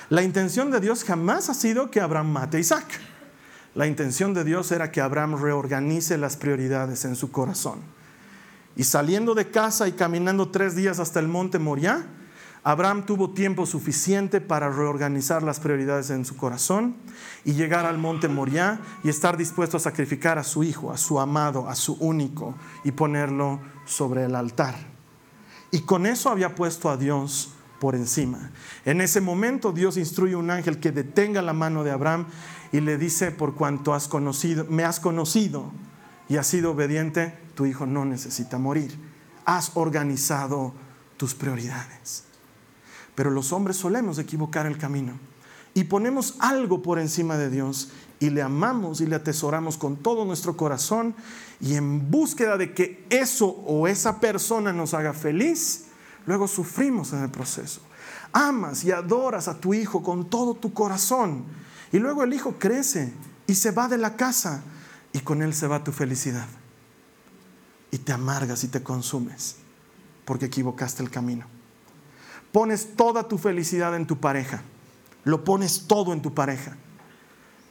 La 0.09 0.23
intención 0.23 0.71
de 0.71 0.79
Dios 0.79 1.03
jamás 1.03 1.49
ha 1.49 1.53
sido 1.53 1.91
que 1.91 1.99
Abraham 1.99 2.31
mate 2.31 2.57
a 2.57 2.59
Isaac. 2.59 2.85
la 3.73 3.87
intención 3.87 4.33
de 4.33 4.43
Dios 4.43 4.69
era 4.73 4.91
que 4.91 4.99
Abraham 4.99 5.41
reorganice 5.41 6.17
las 6.17 6.35
prioridades 6.35 7.05
en 7.05 7.15
su 7.15 7.31
corazón. 7.31 7.79
Y 8.75 8.83
saliendo 8.83 9.33
de 9.33 9.49
casa 9.49 9.87
y 9.87 9.93
caminando 9.93 10.49
tres 10.49 10.75
días 10.75 10.99
hasta 10.99 11.19
el 11.19 11.29
monte 11.29 11.59
Moriah, 11.59 12.05
Abraham 12.63 13.07
tuvo 13.07 13.31
tiempo 13.31 13.65
suficiente 13.65 14.39
para 14.39 14.69
reorganizar 14.69 15.41
las 15.41 15.59
prioridades 15.59 16.11
en 16.11 16.25
su 16.25 16.37
corazón 16.37 16.95
y 17.43 17.53
llegar 17.53 17.87
al 17.87 17.97
monte 17.97 18.27
Moriah 18.27 18.79
y 19.03 19.09
estar 19.09 19.35
dispuesto 19.35 19.77
a 19.77 19.79
sacrificar 19.79 20.37
a 20.37 20.43
su 20.43 20.63
hijo, 20.63 20.91
a 20.91 20.97
su 20.97 21.19
amado, 21.19 21.67
a 21.67 21.75
su 21.75 21.93
único 21.93 22.53
y 22.83 22.91
ponerlo 22.91 23.59
sobre 23.85 24.25
el 24.25 24.35
altar. 24.35 24.75
Y 25.71 25.81
con 25.81 26.05
eso 26.05 26.29
había 26.29 26.53
puesto 26.53 26.91
a 26.91 26.97
Dios 26.97 27.53
por 27.79 27.95
encima. 27.95 28.51
En 28.85 29.01
ese 29.01 29.21
momento 29.21 29.71
Dios 29.71 29.97
instruye 29.97 30.35
a 30.35 30.37
un 30.37 30.51
ángel 30.51 30.79
que 30.79 30.91
detenga 30.91 31.41
la 31.41 31.53
mano 31.53 31.83
de 31.83 31.89
Abraham 31.89 32.27
y 32.71 32.79
le 32.79 32.99
dice, 32.99 33.31
por 33.31 33.55
cuanto 33.55 33.95
has 33.95 34.07
conocido, 34.07 34.65
me 34.69 34.83
has 34.83 34.99
conocido 34.99 35.71
y 36.29 36.37
has 36.37 36.45
sido 36.45 36.71
obediente, 36.71 37.35
tu 37.55 37.65
hijo 37.65 37.87
no 37.87 38.05
necesita 38.05 38.59
morir. 38.59 38.95
Has 39.45 39.71
organizado 39.73 40.75
tus 41.17 41.33
prioridades. 41.33 42.30
Pero 43.15 43.29
los 43.29 43.51
hombres 43.51 43.77
solemos 43.77 44.17
equivocar 44.19 44.65
el 44.65 44.77
camino 44.77 45.13
y 45.73 45.85
ponemos 45.85 46.35
algo 46.39 46.81
por 46.81 46.99
encima 46.99 47.37
de 47.37 47.49
Dios 47.49 47.89
y 48.19 48.29
le 48.29 48.41
amamos 48.41 49.01
y 49.01 49.07
le 49.07 49.15
atesoramos 49.15 49.77
con 49.77 49.97
todo 49.97 50.25
nuestro 50.25 50.57
corazón 50.57 51.15
y 51.59 51.75
en 51.75 52.11
búsqueda 52.11 52.57
de 52.57 52.73
que 52.73 53.05
eso 53.09 53.47
o 53.47 53.87
esa 53.87 54.19
persona 54.19 54.73
nos 54.73 54.93
haga 54.93 55.13
feliz, 55.13 55.85
luego 56.25 56.47
sufrimos 56.47 57.13
en 57.13 57.23
el 57.23 57.31
proceso. 57.31 57.81
Amas 58.33 58.83
y 58.83 58.91
adoras 58.91 59.47
a 59.47 59.59
tu 59.59 59.73
hijo 59.73 60.03
con 60.03 60.29
todo 60.29 60.53
tu 60.53 60.73
corazón 60.73 61.45
y 61.91 61.99
luego 61.99 62.23
el 62.23 62.33
hijo 62.33 62.55
crece 62.59 63.13
y 63.47 63.55
se 63.55 63.71
va 63.71 63.87
de 63.87 63.97
la 63.97 64.15
casa 64.15 64.63
y 65.13 65.19
con 65.19 65.41
él 65.41 65.53
se 65.53 65.67
va 65.67 65.83
tu 65.83 65.91
felicidad. 65.91 66.47
Y 67.91 67.97
te 67.97 68.13
amargas 68.13 68.63
y 68.63 68.67
te 68.67 68.83
consumes 68.83 69.57
porque 70.25 70.45
equivocaste 70.45 71.03
el 71.03 71.09
camino. 71.09 71.60
Pones 72.51 72.95
toda 72.95 73.27
tu 73.27 73.37
felicidad 73.37 73.95
en 73.95 74.05
tu 74.05 74.17
pareja. 74.17 74.61
Lo 75.23 75.43
pones 75.43 75.87
todo 75.87 76.13
en 76.13 76.21
tu 76.21 76.33
pareja. 76.33 76.75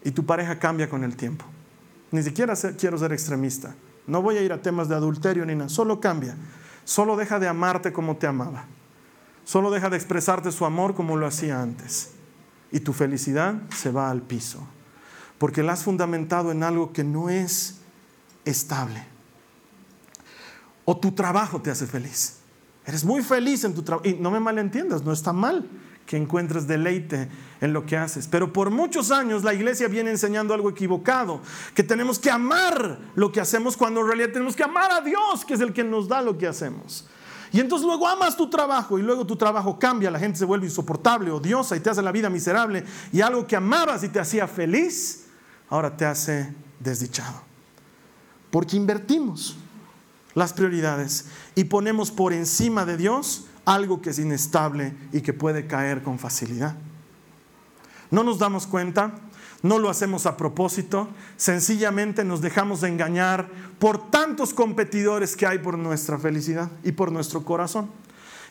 Y 0.04 0.12
tu 0.12 0.25
pareja 0.25 0.58
cambia 0.58 0.88
con 0.88 1.04
el 1.04 1.16
tiempo. 1.16 1.44
Ni 2.10 2.22
siquiera 2.22 2.54
quiero 2.78 2.99
ser 2.99 3.12
extremista. 3.12 3.75
No 4.06 4.22
voy 4.22 4.38
a 4.38 4.42
ir 4.42 4.52
a 4.52 4.62
temas 4.62 4.88
de 4.88 4.94
adulterio 4.94 5.44
ni 5.44 5.54
nada. 5.54 5.68
Solo 5.68 6.00
cambia. 6.00 6.34
Solo 6.84 7.16
deja 7.16 7.38
de 7.38 7.49
amarte 7.49 7.92
como 7.92 8.16
te 8.16 8.26
amaba. 8.26 8.64
Solo 9.44 9.70
deja 9.70 9.90
de 9.90 9.96
expresarte 9.96 10.50
su 10.52 10.64
amor 10.64 10.94
como 10.94 11.16
lo 11.16 11.26
hacía 11.26 11.60
antes. 11.60 12.12
Y 12.72 12.80
tu 12.80 12.92
felicidad 12.92 13.54
se 13.76 13.90
va 13.90 14.10
al 14.10 14.22
piso. 14.22 14.66
Porque 15.38 15.62
la 15.62 15.72
has 15.72 15.82
fundamentado 15.82 16.52
en 16.52 16.62
algo 16.62 16.92
que 16.92 17.04
no 17.04 17.28
es 17.28 17.80
estable. 18.44 19.04
O 20.84 20.96
tu 20.96 21.12
trabajo 21.12 21.60
te 21.60 21.70
hace 21.70 21.87
feliz. 21.87 22.39
Eres 22.90 23.04
muy 23.04 23.23
feliz 23.23 23.62
en 23.62 23.73
tu 23.73 23.85
trabajo. 23.85 24.09
Y 24.09 24.14
no 24.14 24.32
me 24.32 24.40
malentiendas, 24.40 25.04
no 25.04 25.12
está 25.12 25.32
mal 25.32 25.64
que 26.06 26.16
encuentres 26.16 26.66
deleite 26.66 27.28
en 27.61 27.73
lo 27.73 27.87
que 27.87 27.97
haces. 27.97 28.26
Pero 28.26 28.52
por 28.52 28.70
muchos 28.70 29.12
años 29.12 29.44
la 29.44 29.54
iglesia 29.54 29.87
viene 29.87 30.11
enseñando 30.11 30.54
algo 30.54 30.68
equivocado, 30.68 31.40
que 31.73 31.85
tenemos 31.85 32.18
que 32.18 32.32
amar 32.32 32.99
lo 33.14 33.30
que 33.30 33.40
hacemos 33.40 33.76
cuando 33.76 34.00
en 34.00 34.09
realidad 34.09 34.30
tenemos 34.32 34.56
que 34.56 34.64
amar 34.64 34.90
a 34.90 35.02
Dios, 35.02 35.44
que 35.47 35.54
es 35.54 35.61
el 35.61 35.73
que 35.73 35.85
nos 35.85 36.09
da 36.09 36.20
lo 36.20 36.37
que 36.37 36.49
hacemos. 36.49 37.06
Y 37.52 37.61
entonces 37.61 37.87
luego 37.87 38.09
amas 38.09 38.37
tu 38.37 38.50
trabajo 38.50 38.99
y 38.99 39.02
luego 39.02 39.25
tu 39.25 39.37
trabajo 39.37 39.78
cambia, 39.78 40.11
la 40.11 40.18
gente 40.18 40.40
se 40.40 40.44
vuelve 40.44 40.66
insoportable, 40.66 41.30
odiosa 41.30 41.76
y 41.76 41.80
te 41.80 41.90
hace 41.90 42.02
la 42.02 42.11
vida 42.11 42.28
miserable. 42.28 42.85
Y 43.12 43.20
algo 43.20 43.47
que 43.47 43.54
amabas 43.54 44.02
y 44.02 44.09
te 44.09 44.18
hacía 44.18 44.49
feliz, 44.49 45.28
ahora 45.68 45.97
te 45.97 46.06
hace 46.06 46.52
desdichado. 46.80 47.40
Porque 48.50 48.76
invertimos 48.76 49.56
las 50.34 50.52
prioridades 50.52 51.26
y 51.54 51.64
ponemos 51.64 52.10
por 52.10 52.32
encima 52.32 52.84
de 52.84 52.96
Dios 52.96 53.46
algo 53.64 54.00
que 54.00 54.10
es 54.10 54.18
inestable 54.18 54.94
y 55.12 55.20
que 55.20 55.32
puede 55.32 55.66
caer 55.66 56.02
con 56.02 56.18
facilidad. 56.18 56.76
No 58.10 58.25
nos 58.25 58.38
damos 58.38 58.66
cuenta, 58.66 59.12
no 59.62 59.78
lo 59.78 59.90
hacemos 59.90 60.26
a 60.26 60.37
propósito, 60.37 61.08
sencillamente 61.37 62.25
nos 62.25 62.40
dejamos 62.40 62.82
engañar 62.82 63.49
por 63.78 64.10
tantos 64.10 64.54
competidores 64.54 65.37
que 65.37 65.46
hay 65.46 65.58
por 65.58 65.78
nuestra 65.78 66.18
felicidad 66.18 66.70
y 66.82 66.92
por 66.92 67.12
nuestro 67.12 67.44
corazón. 67.44 67.90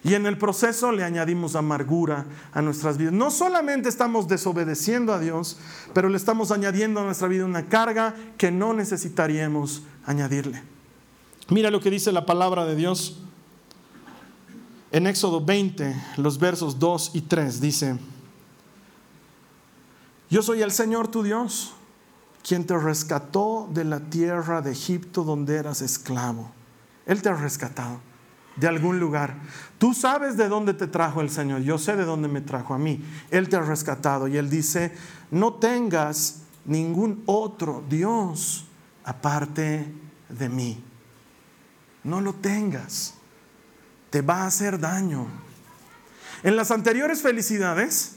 Y 0.01 0.13
en 0.13 0.25
el 0.25 0.37
proceso 0.37 0.93
le 0.93 1.03
añadimos 1.03 1.57
amargura 1.57 2.25
a 2.53 2.61
nuestras 2.61 2.97
vidas. 2.97 3.11
No 3.11 3.31
solamente 3.31 3.89
estamos 3.89 4.29
desobedeciendo 4.29 5.13
a 5.13 5.19
Dios, 5.19 5.59
pero 5.93 6.07
le 6.07 6.15
estamos 6.15 6.51
añadiendo 6.51 7.01
a 7.01 7.03
nuestra 7.03 7.27
vida 7.27 7.43
una 7.43 7.65
carga 7.65 8.15
que 8.37 8.49
no 8.49 8.73
necesitaríamos 8.73 9.83
añadirle. 10.05 10.63
Mira 11.49 11.71
lo 11.71 11.79
que 11.79 11.89
dice 11.89 12.11
la 12.11 12.27
palabra 12.27 12.65
de 12.65 12.75
Dios. 12.75 13.17
En 14.91 15.07
Éxodo 15.07 15.43
20, 15.43 15.95
los 16.17 16.37
versos 16.37 16.77
2 16.77 17.11
y 17.15 17.21
3 17.21 17.59
dice, 17.59 17.97
yo 20.29 20.43
soy 20.43 20.61
el 20.61 20.71
Señor 20.71 21.07
tu 21.07 21.23
Dios, 21.23 21.73
quien 22.47 22.65
te 22.65 22.77
rescató 22.77 23.67
de 23.71 23.83
la 23.83 23.99
tierra 23.99 24.61
de 24.61 24.71
Egipto 24.71 25.23
donde 25.23 25.55
eras 25.55 25.81
esclavo. 25.81 26.51
Él 27.07 27.21
te 27.23 27.29
ha 27.29 27.35
rescatado 27.35 27.99
de 28.55 28.67
algún 28.67 28.99
lugar. 28.99 29.35
Tú 29.79 29.95
sabes 29.95 30.37
de 30.37 30.49
dónde 30.49 30.75
te 30.75 30.85
trajo 30.85 31.21
el 31.21 31.31
Señor, 31.31 31.61
yo 31.61 31.79
sé 31.79 31.95
de 31.95 32.05
dónde 32.05 32.27
me 32.27 32.41
trajo 32.41 32.75
a 32.75 32.79
mí. 32.79 33.03
Él 33.31 33.49
te 33.49 33.55
ha 33.55 33.61
rescatado 33.61 34.27
y 34.27 34.37
Él 34.37 34.51
dice, 34.51 34.93
no 35.31 35.53
tengas 35.53 36.43
ningún 36.65 37.23
otro 37.25 37.83
Dios 37.89 38.65
aparte 39.03 39.91
de 40.29 40.49
mí 40.49 40.83
no 42.03 42.21
lo 42.21 42.33
tengas. 42.33 43.15
Te 44.09 44.21
va 44.21 44.43
a 44.43 44.47
hacer 44.47 44.79
daño. 44.79 45.27
En 46.43 46.55
las 46.55 46.71
anteriores 46.71 47.21
felicidades 47.21 48.13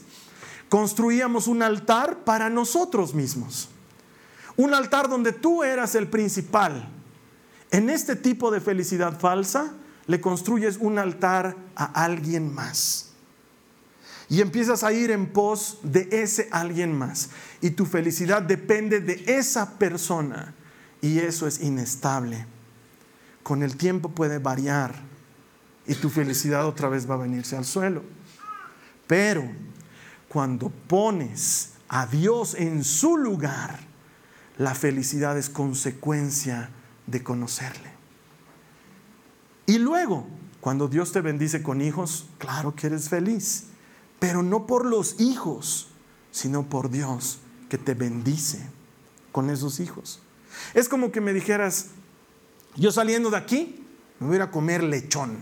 construíamos 0.69 1.47
un 1.47 1.61
altar 1.61 2.23
para 2.23 2.49
nosotros 2.49 3.13
mismos. 3.13 3.69
Un 4.55 4.73
altar 4.73 5.09
donde 5.09 5.33
tú 5.33 5.63
eras 5.63 5.95
el 5.95 6.07
principal. 6.07 6.89
En 7.71 7.89
este 7.89 8.15
tipo 8.15 8.51
de 8.51 8.61
felicidad 8.61 9.19
falsa 9.19 9.73
le 10.07 10.21
construyes 10.21 10.77
un 10.77 10.99
altar 10.99 11.55
a 11.75 11.85
alguien 12.03 12.53
más. 12.53 13.09
Y 14.29 14.41
empiezas 14.41 14.83
a 14.83 14.93
ir 14.93 15.11
en 15.11 15.27
pos 15.31 15.79
de 15.83 16.07
ese 16.11 16.47
alguien 16.51 16.97
más. 16.97 17.29
Y 17.61 17.71
tu 17.71 17.85
felicidad 17.85 18.41
depende 18.41 18.99
de 18.99 19.23
esa 19.27 19.77
persona. 19.77 20.55
Y 21.01 21.19
eso 21.19 21.45
es 21.45 21.61
inestable 21.61 22.47
con 23.43 23.61
el 23.61 23.75
tiempo 23.77 24.09
puede 24.09 24.39
variar 24.39 24.95
y 25.85 25.95
tu 25.95 26.09
felicidad 26.09 26.65
otra 26.65 26.89
vez 26.89 27.09
va 27.09 27.15
a 27.15 27.19
venirse 27.19 27.57
al 27.57 27.65
suelo. 27.65 28.03
Pero 29.05 29.43
cuando 30.29 30.69
pones 30.69 31.73
a 31.89 32.07
Dios 32.07 32.55
en 32.55 32.83
su 32.83 33.17
lugar, 33.17 33.79
la 34.57 34.73
felicidad 34.73 35.37
es 35.37 35.49
consecuencia 35.49 36.69
de 37.05 37.21
conocerle. 37.21 37.91
Y 39.65 39.77
luego, 39.77 40.27
cuando 40.61 40.87
Dios 40.87 41.11
te 41.11 41.21
bendice 41.21 41.61
con 41.61 41.81
hijos, 41.81 42.27
claro 42.37 42.75
que 42.75 42.87
eres 42.87 43.09
feliz, 43.09 43.65
pero 44.19 44.41
no 44.41 44.65
por 44.65 44.85
los 44.85 45.19
hijos, 45.19 45.89
sino 46.31 46.63
por 46.63 46.89
Dios 46.89 47.39
que 47.69 47.77
te 47.77 47.93
bendice 47.93 48.65
con 49.31 49.49
esos 49.49 49.79
hijos. 49.79 50.21
Es 50.73 50.87
como 50.87 51.11
que 51.11 51.21
me 51.21 51.33
dijeras, 51.33 51.87
yo 52.75 52.91
saliendo 52.91 53.29
de 53.29 53.37
aquí, 53.37 53.85
me 54.19 54.27
voy 54.27 54.35
a 54.35 54.37
ir 54.37 54.41
a 54.43 54.51
comer 54.51 54.83
lechón. 54.83 55.37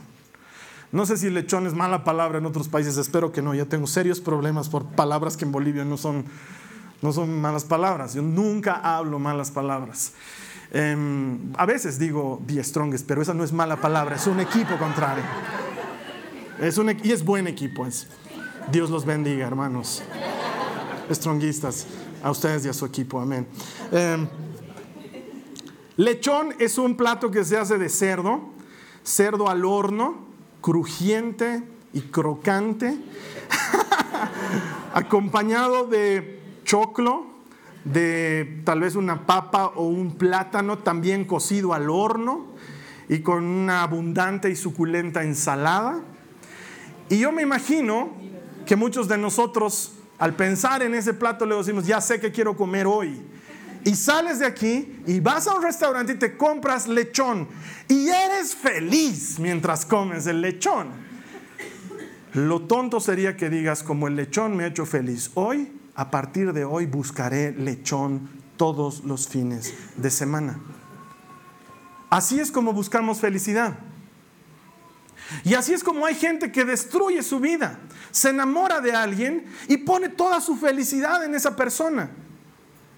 No 0.92 1.06
sé 1.06 1.16
si 1.16 1.30
lechón 1.30 1.68
es 1.68 1.74
mala 1.74 2.04
palabra 2.04 2.40
en 2.40 2.46
otros 2.46 2.68
países, 2.68 2.98
espero 2.98 3.32
que 3.32 3.42
no. 3.42 3.54
Ya 3.54 3.66
tengo 3.66 3.88
serios 3.88 4.20
problemas 4.20 4.68
por 4.68 4.86
palabras 4.86 5.38
que 5.38 5.46
en 5.46 5.52
Bolivia 5.52 5.86
no 5.86 5.98
son, 5.98 6.26
no 7.02 7.14
son 7.14 7.40
malas 7.40 7.64
palabras. 7.64 8.14
Yo 8.14 8.22
nunca 8.22 8.74
hablo 8.74 9.18
malas 9.18 9.52
palabras. 9.52 10.14
Em, 10.74 11.54
a 11.58 11.66
veces 11.66 11.98
digo 12.00 12.42
the 12.46 12.62
strongest, 12.64 13.06
pero 13.08 13.22
esa 13.22 13.34
no 13.34 13.44
es 13.44 13.52
mala 13.52 13.78
palabra, 13.78 14.16
es 14.16 14.28
un 14.28 14.40
equipo 14.40 14.78
contrario. 14.78 15.24
Es 16.60 16.78
un, 16.78 16.90
y 17.04 17.12
es 17.12 17.24
buen 17.24 17.48
equipo. 17.48 17.86
Es. 17.86 18.08
Dios 18.72 18.90
los 18.90 19.06
bendiga, 19.06 19.48
hermanos. 19.48 20.04
Stronguistas, 21.10 21.88
a 22.24 22.32
ustedes 22.32 22.66
y 22.66 22.70
a 22.70 22.74
su 22.74 22.86
equipo, 22.86 23.20
amén. 23.20 23.48
Em, 23.92 24.28
Lechón 26.02 26.56
es 26.58 26.80
un 26.80 26.98
plato 26.98 27.30
que 27.30 27.46
se 27.46 27.58
hace 27.58 27.78
de 27.78 27.88
cerdo, 27.88 28.42
cerdo 29.04 29.50
al 29.50 29.64
horno, 29.64 30.16
crujiente 30.60 31.62
y 31.94 32.02
crocante, 32.02 32.98
acompañado 34.96 35.86
de 35.86 36.42
choclo, 36.64 37.28
de 37.84 38.64
tal 38.66 38.80
vez 38.80 38.96
una 38.96 39.28
papa 39.28 39.74
o 39.76 39.90
un 39.90 40.16
plátano 40.16 40.80
también 40.80 41.24
cocido 41.24 41.72
al 41.72 41.88
horno 41.88 42.48
y 43.08 43.20
con 43.20 43.44
una 43.44 43.84
abundante 43.84 44.50
y 44.50 44.56
suculenta 44.56 45.22
ensalada. 45.22 46.00
Y 47.10 47.20
yo 47.20 47.32
me 47.32 47.44
imagino 47.44 48.10
que 48.66 48.76
muchos 48.76 49.08
de 49.08 49.20
nosotros 49.20 49.94
al 50.18 50.34
pensar 50.34 50.82
en 50.82 50.96
ese 50.96 51.14
plato 51.14 51.46
le 51.46 51.56
decimos, 51.56 51.86
ya 51.86 52.02
sé 52.02 52.20
que 52.20 52.32
quiero 52.32 52.58
comer 52.58 52.88
hoy 52.88 53.22
y 53.84 53.96
sales 53.96 54.40
de 54.40 54.46
aquí 54.46 55.02
y 55.08 55.20
vas 55.20 55.48
a 55.48 55.56
un 55.56 55.64
restaurante 55.64 56.14
y 56.14 56.16
te 56.16 56.38
compras 56.38 56.88
lechón 56.88 57.48
y 57.88 58.10
eres 58.10 58.56
feliz 58.56 59.40
mientras 59.40 59.86
comes 59.86 60.28
el 60.28 60.42
lechón. 60.42 60.90
Lo 62.34 62.62
tonto 62.62 63.00
sería 63.00 63.36
que 63.36 63.50
digas, 63.50 63.84
como 63.84 64.08
el 64.08 64.16
lechón 64.16 64.56
me 64.56 64.64
ha 64.64 64.68
hecho 64.68 64.86
feliz, 64.86 65.32
hoy, 65.34 65.72
a 65.96 66.10
partir 66.10 66.54
de 66.54 66.64
hoy, 66.64 66.86
buscaré 66.86 67.52
lechón 67.52 68.30
todos 68.56 69.04
los 69.04 69.28
fines 69.28 69.74
de 69.98 70.10
semana. 70.10 70.60
Así 72.10 72.40
es 72.40 72.52
como 72.52 72.74
buscamos 72.74 73.20
felicidad. 73.20 73.80
Y 75.44 75.54
así 75.54 75.74
es 75.74 75.84
como 75.84 76.06
hay 76.06 76.16
gente 76.16 76.52
que 76.52 76.66
destruye 76.66 77.24
su 77.24 77.40
vida, 77.40 77.80
se 78.12 78.30
enamora 78.30 78.82
de 78.82 78.94
alguien 78.94 79.46
y 79.68 79.78
pone 79.78 80.10
toda 80.10 80.42
su 80.42 80.56
felicidad 80.56 81.24
en 81.24 81.36
esa 81.36 81.56
persona. 81.56 82.12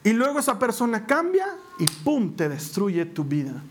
Y 0.04 0.12
luego 0.12 0.40
esa 0.40 0.60
persona 0.60 1.06
cambia 1.06 1.48
y 1.80 1.88
¡pum! 1.88 2.36
te 2.36 2.50
destruye 2.50 3.06
tu 3.06 3.24
vida. 3.24 3.64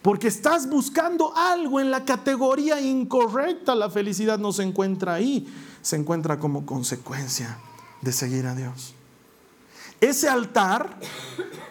Porque 0.00 0.28
estás 0.28 0.68
buscando 0.68 1.36
algo 1.36 1.78
en 1.78 1.90
la 1.90 2.04
categoría 2.04 2.80
incorrecta. 2.80 3.74
La 3.74 3.90
felicidad 3.90 4.38
no 4.38 4.52
se 4.52 4.62
encuentra 4.62 5.14
ahí, 5.14 5.46
se 5.82 5.96
encuentra 5.96 6.38
como 6.38 6.66
consecuencia 6.66 7.58
de 8.00 8.12
seguir 8.12 8.46
a 8.46 8.54
Dios. 8.54 8.94
Ese 10.00 10.28
altar 10.28 10.98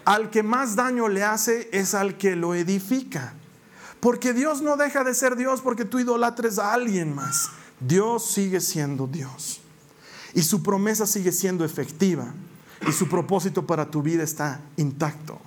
al 0.06 0.30
que 0.30 0.44
más 0.44 0.76
daño 0.78 1.10
le 1.10 1.24
hace 1.24 1.68
es 1.74 1.94
al 1.94 2.18
que 2.18 2.36
lo 2.38 2.56
edifica. 2.56 3.34
Porque 4.00 4.34
Dios 4.34 4.62
no 4.62 4.78
deja 4.78 5.04
de 5.04 5.14
ser 5.14 5.36
Dios 5.36 5.62
porque 5.62 5.84
tú 5.84 6.00
idolatres 6.00 6.58
a 6.58 6.74
alguien 6.74 7.14
más. 7.14 7.50
Dios 7.80 8.26
sigue 8.26 8.62
siendo 8.62 9.08
Dios. 9.08 9.60
Y 10.34 10.44
su 10.44 10.64
promesa 10.64 11.06
sigue 11.06 11.34
siendo 11.34 11.66
efectiva 11.66 12.34
y 12.88 12.92
su 12.92 13.08
propósito 13.08 13.66
para 13.66 13.90
tu 13.90 14.02
vida 14.02 14.24
está 14.24 14.62
intacto. 14.78 15.40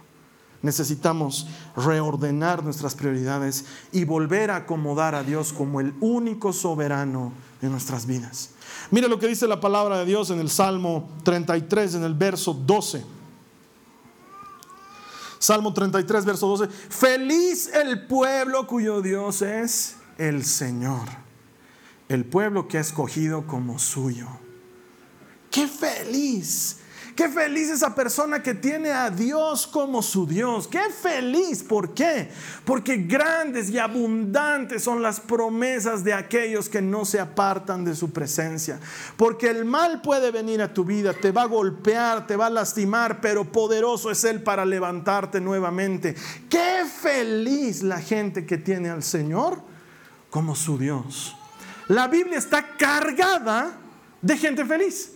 Necesitamos 0.63 1.47
reordenar 1.77 2.65
nuestras 2.65 2.95
prioridades 2.95 3.67
y 3.93 4.05
volver 4.05 4.51
a 4.51 4.57
acomodar 4.57 5.15
a 5.15 5.23
Dios 5.23 5.53
como 5.53 5.79
el 5.79 5.93
único 6.01 6.55
soberano 6.55 7.33
en 7.61 7.71
nuestras 7.71 8.07
vidas. 8.07 8.51
Mira 8.91 9.09
lo 9.09 9.19
que 9.19 9.29
dice 9.29 9.47
la 9.47 9.61
palabra 9.61 9.99
de 9.99 10.07
Dios 10.07 10.31
en 10.31 10.41
el 10.41 10.49
Salmo 10.49 11.11
33, 11.23 11.97
en 11.97 12.05
el 12.05 12.15
verso 12.15 12.55
12. 12.55 13.05
Salmo 15.39 15.75
33, 15.75 16.25
verso 16.25 16.47
12. 16.47 16.69
Feliz 16.69 17.69
el 17.75 18.07
pueblo 18.07 18.67
cuyo 18.67 19.03
Dios 19.03 19.43
es 19.43 19.97
el 20.17 20.47
Señor. 20.47 21.09
El 22.09 22.25
pueblo 22.25 22.69
que 22.69 22.79
ha 22.79 22.81
escogido 22.81 23.47
como 23.47 23.79
suyo. 23.79 24.29
Qué 25.51 25.69
feliz 25.69 26.79
Qué 27.15 27.29
feliz 27.29 27.71
esa 27.71 27.95
persona 27.95 28.43
que 28.43 28.55
tiene 28.55 28.91
a 28.91 29.09
Dios 29.09 29.69
como 29.69 30.03
su 30.03 30.27
Dios. 30.27 30.67
Qué 30.67 30.91
feliz. 30.91 31.63
¿Por 31.63 31.95
qué? 31.95 32.29
Porque 32.65 32.97
grandes 32.97 33.71
y 33.71 33.79
abundantes 33.79 34.83
son 34.83 35.01
las 35.01 35.21
promesas 35.21 36.03
de 36.03 36.13
aquellos 36.13 36.69
que 36.69 36.83
no 36.83 37.05
se 37.05 37.21
apartan 37.21 37.85
de 37.85 37.95
su 37.95 38.11
presencia. 38.11 38.81
Porque 39.17 39.49
el 39.49 39.65
mal 39.65 40.03
puede 40.03 40.33
venir 40.33 40.61
a 40.61 40.75
tu 40.75 40.85
vida, 40.85 41.13
te 41.13 41.31
va 41.31 41.43
a 41.43 41.47
golpear, 41.47 42.27
te 42.27 42.35
va 42.35 42.47
a 42.47 42.51
lastimar, 42.51 43.21
pero 43.21 43.45
poderoso 43.45 44.11
es 44.11 44.25
Él 44.25 44.43
para 44.43 44.65
levantarte 44.65 45.41
nuevamente. 45.41 46.17
Qué 46.51 46.85
feliz 47.01 47.85
la 47.85 48.01
gente 48.01 48.45
que 48.45 48.59
tiene 48.59 48.91
al 48.91 49.05
Señor 49.05 49.63
como 50.31 50.57
su 50.57 50.79
Dios. 50.79 51.37
La 51.87 52.09
Biblia 52.09 52.39
está 52.39 52.77
cargada 52.77 53.77
de 54.21 54.37
gente 54.37 54.65
feliz. 54.65 55.14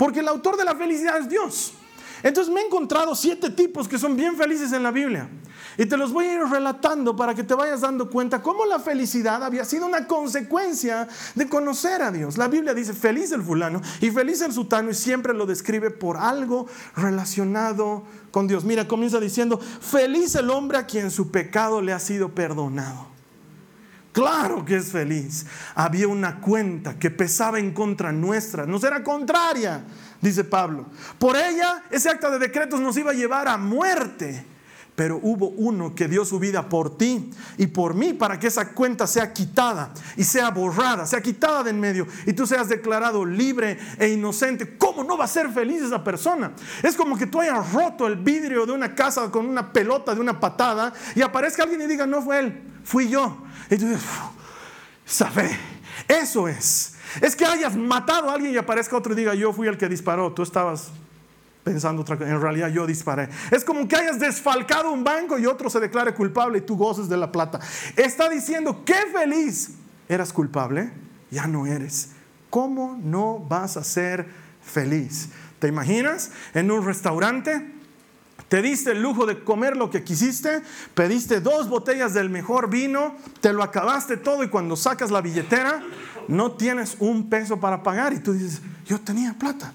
Porque 0.00 0.20
el 0.20 0.28
autor 0.28 0.56
de 0.56 0.64
la 0.64 0.74
felicidad 0.74 1.18
es 1.18 1.28
Dios. 1.28 1.74
Entonces 2.22 2.50
me 2.50 2.62
he 2.62 2.64
encontrado 2.64 3.14
siete 3.14 3.50
tipos 3.50 3.86
que 3.86 3.98
son 3.98 4.16
bien 4.16 4.34
felices 4.34 4.72
en 4.72 4.82
la 4.82 4.90
Biblia. 4.90 5.28
Y 5.76 5.84
te 5.84 5.98
los 5.98 6.10
voy 6.10 6.24
a 6.24 6.34
ir 6.36 6.40
relatando 6.40 7.14
para 7.14 7.34
que 7.34 7.44
te 7.44 7.52
vayas 7.52 7.82
dando 7.82 8.08
cuenta 8.08 8.40
cómo 8.40 8.64
la 8.64 8.78
felicidad 8.78 9.44
había 9.44 9.62
sido 9.66 9.84
una 9.84 10.06
consecuencia 10.06 11.06
de 11.34 11.46
conocer 11.50 12.00
a 12.00 12.10
Dios. 12.10 12.38
La 12.38 12.48
Biblia 12.48 12.72
dice 12.72 12.94
feliz 12.94 13.30
el 13.32 13.42
fulano 13.42 13.82
y 14.00 14.10
feliz 14.10 14.40
el 14.40 14.54
sutano 14.54 14.88
y 14.88 14.94
siempre 14.94 15.34
lo 15.34 15.44
describe 15.44 15.90
por 15.90 16.16
algo 16.16 16.66
relacionado 16.96 18.02
con 18.30 18.48
Dios. 18.48 18.64
Mira, 18.64 18.88
comienza 18.88 19.20
diciendo, 19.20 19.58
feliz 19.58 20.34
el 20.34 20.48
hombre 20.48 20.78
a 20.78 20.86
quien 20.86 21.10
su 21.10 21.30
pecado 21.30 21.82
le 21.82 21.92
ha 21.92 21.98
sido 21.98 22.34
perdonado. 22.34 23.09
Claro 24.12 24.64
que 24.64 24.76
es 24.76 24.90
feliz. 24.90 25.46
Había 25.74 26.08
una 26.08 26.40
cuenta 26.40 26.98
que 26.98 27.10
pesaba 27.10 27.58
en 27.58 27.72
contra 27.72 28.10
nuestra, 28.12 28.66
nos 28.66 28.82
era 28.82 29.04
contraria, 29.04 29.84
dice 30.20 30.42
Pablo. 30.42 30.86
Por 31.18 31.36
ella, 31.36 31.84
ese 31.90 32.10
acta 32.10 32.30
de 32.30 32.38
decretos 32.38 32.80
nos 32.80 32.96
iba 32.96 33.12
a 33.12 33.14
llevar 33.14 33.48
a 33.48 33.56
muerte. 33.56 34.46
Pero 34.96 35.18
hubo 35.22 35.48
uno 35.48 35.94
que 35.94 36.08
dio 36.08 36.26
su 36.26 36.38
vida 36.38 36.68
por 36.68 36.98
ti 36.98 37.30
y 37.56 37.68
por 37.68 37.94
mí 37.94 38.12
para 38.12 38.38
que 38.38 38.48
esa 38.48 38.72
cuenta 38.72 39.06
sea 39.06 39.32
quitada 39.32 39.94
y 40.14 40.24
sea 40.24 40.50
borrada, 40.50 41.06
sea 41.06 41.22
quitada 41.22 41.62
de 41.62 41.70
en 41.70 41.80
medio 41.80 42.06
y 42.26 42.34
tú 42.34 42.46
seas 42.46 42.68
declarado 42.68 43.24
libre 43.24 43.78
e 43.98 44.08
inocente. 44.08 44.76
¿Cómo 44.76 45.02
no 45.02 45.16
va 45.16 45.24
a 45.24 45.28
ser 45.28 45.48
feliz 45.50 45.80
esa 45.80 46.04
persona? 46.04 46.52
Es 46.82 46.96
como 46.96 47.16
que 47.16 47.26
tú 47.26 47.40
hayas 47.40 47.72
roto 47.72 48.06
el 48.06 48.16
vidrio 48.16 48.66
de 48.66 48.72
una 48.72 48.94
casa 48.94 49.30
con 49.30 49.48
una 49.48 49.72
pelota 49.72 50.14
de 50.14 50.20
una 50.20 50.38
patada 50.38 50.92
y 51.14 51.22
aparezca 51.22 51.62
alguien 51.62 51.80
y 51.80 51.86
diga, 51.86 52.06
no 52.06 52.20
fue 52.20 52.40
él, 52.40 52.62
fui 52.84 53.08
yo. 53.08 53.44
Dices, 53.70 54.00
esa 55.06 55.30
fe, 55.30 55.50
eso 56.08 56.48
es. 56.48 56.94
Es 57.20 57.34
que 57.34 57.44
hayas 57.44 57.76
matado 57.76 58.30
a 58.30 58.34
alguien 58.34 58.52
y 58.52 58.56
aparezca 58.56 58.96
otro 58.96 59.12
y 59.12 59.16
diga, 59.16 59.34
yo 59.34 59.52
fui 59.52 59.68
el 59.68 59.76
que 59.76 59.88
disparó, 59.88 60.32
tú 60.32 60.42
estabas 60.42 60.90
pensando 61.64 62.02
otra 62.02 62.16
cosa, 62.16 62.30
en 62.30 62.40
realidad 62.40 62.68
yo 62.68 62.86
disparé. 62.86 63.28
Es 63.50 63.64
como 63.64 63.86
que 63.86 63.96
hayas 63.96 64.18
desfalcado 64.18 64.90
un 64.92 65.04
banco 65.04 65.38
y 65.38 65.46
otro 65.46 65.70
se 65.70 65.80
declare 65.80 66.14
culpable 66.14 66.58
y 66.58 66.60
tú 66.62 66.76
goces 66.76 67.08
de 67.08 67.16
la 67.16 67.30
plata. 67.30 67.60
Está 67.96 68.28
diciendo, 68.28 68.82
qué 68.84 69.06
feliz, 69.12 69.72
eras 70.08 70.32
culpable, 70.32 70.92
ya 71.30 71.46
no 71.46 71.66
eres. 71.66 72.10
¿Cómo 72.48 72.98
no 73.00 73.38
vas 73.38 73.76
a 73.76 73.84
ser 73.84 74.26
feliz? 74.62 75.28
¿Te 75.58 75.68
imaginas 75.68 76.32
en 76.54 76.70
un 76.70 76.84
restaurante? 76.84 77.79
Te 78.50 78.62
diste 78.62 78.90
el 78.90 79.00
lujo 79.00 79.26
de 79.26 79.44
comer 79.44 79.76
lo 79.76 79.90
que 79.90 80.02
quisiste, 80.02 80.60
pediste 80.94 81.40
dos 81.40 81.68
botellas 81.68 82.14
del 82.14 82.30
mejor 82.30 82.68
vino, 82.68 83.14
te 83.40 83.52
lo 83.52 83.62
acabaste 83.62 84.16
todo 84.16 84.42
y 84.42 84.48
cuando 84.48 84.74
sacas 84.74 85.12
la 85.12 85.20
billetera 85.20 85.84
no 86.26 86.50
tienes 86.50 86.96
un 86.98 87.30
peso 87.30 87.60
para 87.60 87.84
pagar 87.84 88.12
y 88.12 88.18
tú 88.18 88.32
dices, 88.32 88.60
yo 88.84 88.98
tenía 88.98 89.34
plata. 89.34 89.72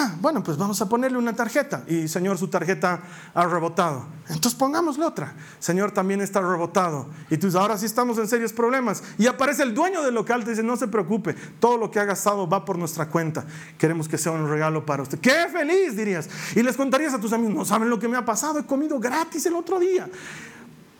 Ah, 0.00 0.14
bueno, 0.20 0.44
pues 0.44 0.56
vamos 0.56 0.80
a 0.80 0.88
ponerle 0.88 1.18
una 1.18 1.34
tarjeta. 1.34 1.82
Y 1.88 2.06
Señor, 2.06 2.38
su 2.38 2.46
tarjeta 2.46 3.00
ha 3.34 3.46
rebotado. 3.46 4.06
Entonces 4.28 4.54
pongámosle 4.54 5.04
otra. 5.04 5.34
Señor, 5.58 5.90
también 5.90 6.20
está 6.20 6.40
rebotado. 6.40 7.08
Y 7.30 7.36
tú 7.36 7.48
ahora 7.58 7.76
sí 7.76 7.86
estamos 7.86 8.16
en 8.18 8.28
serios 8.28 8.52
problemas. 8.52 9.02
Y 9.18 9.26
aparece 9.26 9.64
el 9.64 9.74
dueño 9.74 10.02
del 10.02 10.14
local, 10.14 10.44
te 10.44 10.50
dice, 10.50 10.62
no 10.62 10.76
se 10.76 10.86
preocupe, 10.86 11.34
todo 11.58 11.76
lo 11.76 11.90
que 11.90 11.98
ha 11.98 12.04
gastado 12.04 12.48
va 12.48 12.64
por 12.64 12.78
nuestra 12.78 13.08
cuenta. 13.08 13.44
Queremos 13.76 14.06
que 14.06 14.18
sea 14.18 14.30
un 14.30 14.48
regalo 14.48 14.86
para 14.86 15.02
usted. 15.02 15.18
¡Qué 15.18 15.48
feliz! 15.52 15.96
dirías. 15.96 16.28
Y 16.54 16.62
les 16.62 16.76
contarías 16.76 17.12
a 17.14 17.20
tus 17.20 17.32
amigos, 17.32 17.54
no 17.54 17.64
saben 17.64 17.90
lo 17.90 17.98
que 17.98 18.06
me 18.06 18.16
ha 18.16 18.24
pasado, 18.24 18.60
he 18.60 18.66
comido 18.66 19.00
gratis 19.00 19.46
el 19.46 19.54
otro 19.54 19.80
día. 19.80 20.08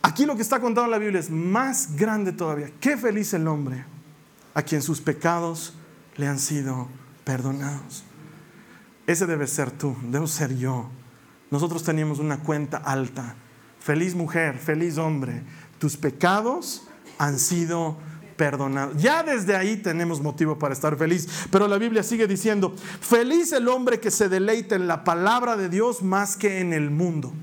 Aquí 0.01 0.25
lo 0.25 0.35
que 0.35 0.41
está 0.41 0.59
contado 0.59 0.85
en 0.85 0.91
la 0.91 0.97
Biblia 0.97 1.19
es 1.21 1.29
más 1.29 1.95
grande 1.95 2.33
todavía. 2.33 2.69
Qué 2.81 2.97
feliz 2.97 3.33
el 3.33 3.47
hombre 3.47 3.85
a 4.53 4.61
quien 4.61 4.81
sus 4.81 4.99
pecados 4.99 5.73
le 6.17 6.27
han 6.27 6.39
sido 6.39 6.87
perdonados. 7.23 8.03
Ese 9.09 9.25
debe 9.25 9.47
ser 9.47 9.71
tú, 9.71 9.97
debo 10.03 10.27
ser 10.27 10.55
yo. 10.55 10.87
Nosotros 11.49 11.83
teníamos 11.83 12.19
una 12.19 12.41
cuenta 12.41 12.77
alta. 12.77 13.33
Feliz 13.79 14.13
mujer, 14.13 14.59
feliz 14.59 14.99
hombre. 14.99 15.41
Tus 15.79 15.97
pecados 15.97 16.83
han 17.17 17.39
sido 17.39 17.97
perdonados. 18.37 19.01
Ya 19.01 19.23
desde 19.23 19.55
ahí 19.55 19.77
tenemos 19.77 20.21
motivo 20.21 20.59
para 20.59 20.75
estar 20.75 20.95
feliz. 20.95 21.27
Pero 21.49 21.67
la 21.67 21.79
Biblia 21.79 22.03
sigue 22.03 22.27
diciendo, 22.27 22.75
feliz 23.01 23.51
el 23.51 23.67
hombre 23.67 23.99
que 23.99 24.11
se 24.11 24.29
deleita 24.29 24.75
en 24.75 24.87
la 24.87 25.03
palabra 25.03 25.57
de 25.57 25.69
Dios 25.69 26.03
más 26.03 26.37
que 26.37 26.59
en 26.59 26.71
el 26.71 26.91
mundo. 26.91 27.33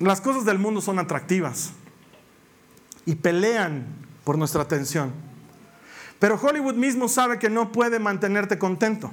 Las 0.00 0.20
cosas 0.20 0.44
del 0.44 0.58
mundo 0.58 0.82
son 0.82 0.98
atractivas 0.98 1.72
y 3.06 3.14
pelean 3.14 3.86
por 4.22 4.36
nuestra 4.36 4.60
atención. 4.60 5.12
Pero 6.18 6.38
Hollywood 6.38 6.74
mismo 6.74 7.08
sabe 7.08 7.38
que 7.38 7.48
no 7.48 7.72
puede 7.72 7.98
mantenerte 7.98 8.58
contento. 8.58 9.10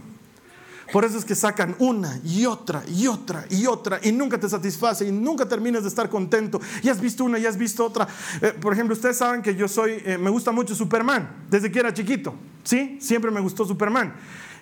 Por 0.92 1.06
eso 1.06 1.18
es 1.18 1.26
que 1.26 1.36
sacan 1.36 1.76
una 1.80 2.20
y 2.24 2.46
otra 2.46 2.84
y 2.88 3.08
otra 3.08 3.46
y 3.50 3.68
otra 3.68 4.00
y 4.02 4.12
nunca 4.12 4.40
te 4.40 4.50
satisface 4.50 5.08
y 5.08 5.12
nunca 5.12 5.48
terminas 5.48 5.84
de 5.84 5.90
estar 5.90 6.10
contento. 6.10 6.60
Y 6.82 6.90
has 6.90 7.00
visto 7.00 7.24
una 7.24 7.38
y 7.38 7.46
has 7.46 7.58
visto 7.58 7.86
otra. 7.86 8.08
Eh, 8.42 8.54
por 8.60 8.74
ejemplo, 8.74 8.94
ustedes 8.94 9.18
saben 9.18 9.42
que 9.42 9.56
yo 9.56 9.68
soy, 9.68 10.02
eh, 10.06 10.18
me 10.18 10.30
gusta 10.30 10.52
mucho 10.52 10.74
Superman 10.74 11.46
desde 11.50 11.72
que 11.72 11.80
era 11.80 11.94
chiquito. 11.94 12.34
¿Sí? 12.64 12.98
Siempre 13.02 13.32
me 13.32 13.40
gustó 13.40 13.66
Superman. 13.66 14.14